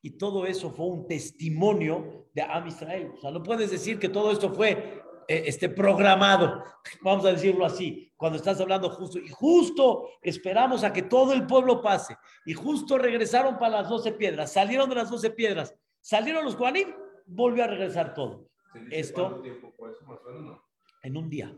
y 0.00 0.10
todo 0.12 0.46
eso 0.46 0.70
fue 0.70 0.86
un 0.86 1.06
testimonio 1.06 2.28
de 2.32 2.42
Am 2.42 2.66
Israel. 2.68 3.12
O 3.16 3.20
sea, 3.20 3.32
no 3.32 3.42
puedes 3.42 3.70
decir 3.70 3.98
que 3.98 4.08
todo 4.08 4.30
esto 4.30 4.54
fue 4.54 5.02
eh, 5.26 5.42
este, 5.46 5.68
programado, 5.68 6.62
vamos 7.02 7.24
a 7.24 7.32
decirlo 7.32 7.66
así, 7.66 8.12
cuando 8.16 8.38
estás 8.38 8.60
hablando 8.60 8.88
justo. 8.90 9.18
Y 9.18 9.28
justo 9.28 10.08
esperamos 10.22 10.84
a 10.84 10.92
que 10.92 11.02
todo 11.02 11.32
el 11.32 11.44
pueblo 11.44 11.82
pase. 11.82 12.16
Y 12.44 12.54
justo 12.54 12.98
regresaron 12.98 13.58
para 13.58 13.82
las 13.82 13.88
doce 13.88 14.12
piedras, 14.12 14.52
salieron 14.52 14.88
de 14.88 14.94
las 14.94 15.10
doce 15.10 15.30
piedras, 15.30 15.74
salieron 16.00 16.44
los 16.44 16.54
Koanim, 16.54 16.94
volvió 17.26 17.64
a 17.64 17.66
regresar 17.66 18.14
todo. 18.14 18.48
Esto 18.92 19.42
en 21.02 21.16
un 21.16 21.28
día. 21.28 21.52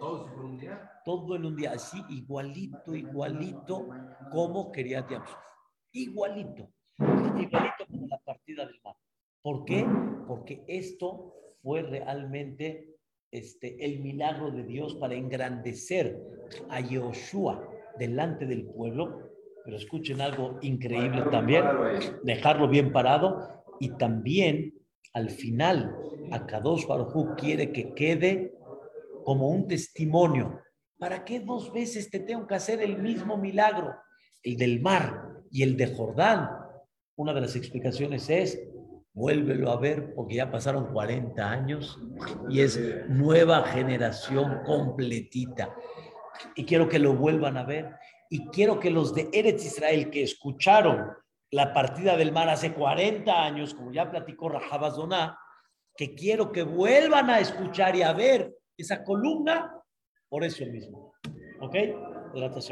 ¿Todo 0.00 0.26
en 0.26 0.40
un 0.40 0.58
día? 0.58 0.92
todo 1.04 1.36
en 1.36 1.44
un 1.44 1.56
día, 1.56 1.72
así 1.72 2.02
igualito, 2.08 2.94
igualito 2.94 3.88
como 4.30 4.70
quería. 4.70 5.06
Igualito, 5.92 6.70
igualito 6.98 7.86
como 7.90 8.06
la 8.06 8.18
partida 8.18 8.64
del 8.64 8.80
mar. 8.82 8.94
¿Por 9.42 9.64
qué? 9.66 9.86
Porque 10.26 10.64
esto 10.66 11.34
fue 11.62 11.82
realmente 11.82 12.96
este, 13.30 13.84
el 13.84 14.00
milagro 14.00 14.50
de 14.50 14.64
Dios 14.64 14.94
para 14.94 15.14
engrandecer 15.14 16.18
a 16.70 16.80
Yoshua 16.80 17.68
delante 17.98 18.46
del 18.46 18.64
pueblo. 18.66 19.30
Pero 19.64 19.76
escuchen 19.76 20.20
algo 20.20 20.58
increíble 20.62 21.24
también, 21.30 21.64
dejarlo 22.22 22.68
bien 22.68 22.90
parado 22.90 23.62
y 23.78 23.90
también 23.90 24.74
al 25.12 25.28
final, 25.28 25.94
Akadosh 26.30 26.86
Baruj 26.86 27.36
quiere 27.36 27.70
que 27.70 27.92
quede 27.92 28.54
como 29.24 29.48
un 29.50 29.68
testimonio. 29.68 30.58
¿Para 30.98 31.24
qué 31.24 31.40
dos 31.40 31.72
veces 31.72 32.10
te 32.10 32.20
tengo 32.20 32.46
que 32.46 32.54
hacer 32.54 32.80
el 32.80 32.98
mismo 32.98 33.36
milagro? 33.36 33.94
El 34.42 34.56
del 34.56 34.80
mar 34.80 35.31
y 35.52 35.62
el 35.62 35.76
de 35.76 35.94
Jordán. 35.94 36.50
Una 37.16 37.34
de 37.34 37.42
las 37.42 37.54
explicaciones 37.54 38.28
es, 38.30 38.60
vuélvelo 39.12 39.70
a 39.70 39.76
ver 39.76 40.14
porque 40.14 40.36
ya 40.36 40.50
pasaron 40.50 40.92
40 40.92 41.48
años 41.48 42.00
y 42.48 42.60
es 42.60 42.80
nueva 43.08 43.62
generación 43.64 44.60
completita. 44.64 45.74
Y 46.56 46.64
quiero 46.64 46.88
que 46.88 46.98
lo 46.98 47.14
vuelvan 47.14 47.58
a 47.58 47.64
ver. 47.64 47.90
Y 48.30 48.46
quiero 48.46 48.80
que 48.80 48.90
los 48.90 49.14
de 49.14 49.28
Eretz 49.32 49.66
Israel 49.66 50.10
que 50.10 50.22
escucharon 50.22 51.12
la 51.50 51.74
partida 51.74 52.16
del 52.16 52.32
mar 52.32 52.48
hace 52.48 52.72
40 52.72 53.44
años, 53.44 53.74
como 53.74 53.92
ya 53.92 54.10
platicó 54.10 54.48
Rajabazoná, 54.48 55.38
que 55.94 56.14
quiero 56.14 56.50
que 56.50 56.62
vuelvan 56.62 57.28
a 57.28 57.40
escuchar 57.40 57.94
y 57.94 58.02
a 58.02 58.14
ver 58.14 58.56
esa 58.78 59.04
columna 59.04 59.70
por 60.30 60.44
eso 60.44 60.64
mismo. 60.64 61.12
¿Ok? 61.60 61.76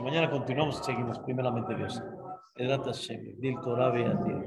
Mañana 0.03 0.31
continuamos 0.31 0.81
y 0.81 0.85
seguimos. 0.85 1.19
Primeramente 1.19 1.75
Dios. 1.75 2.03
בעזרת 2.61 2.87
השם, 2.87 3.15
יגדיל 3.15 3.55
תורה 3.65 3.93
וידיר. 3.93 4.39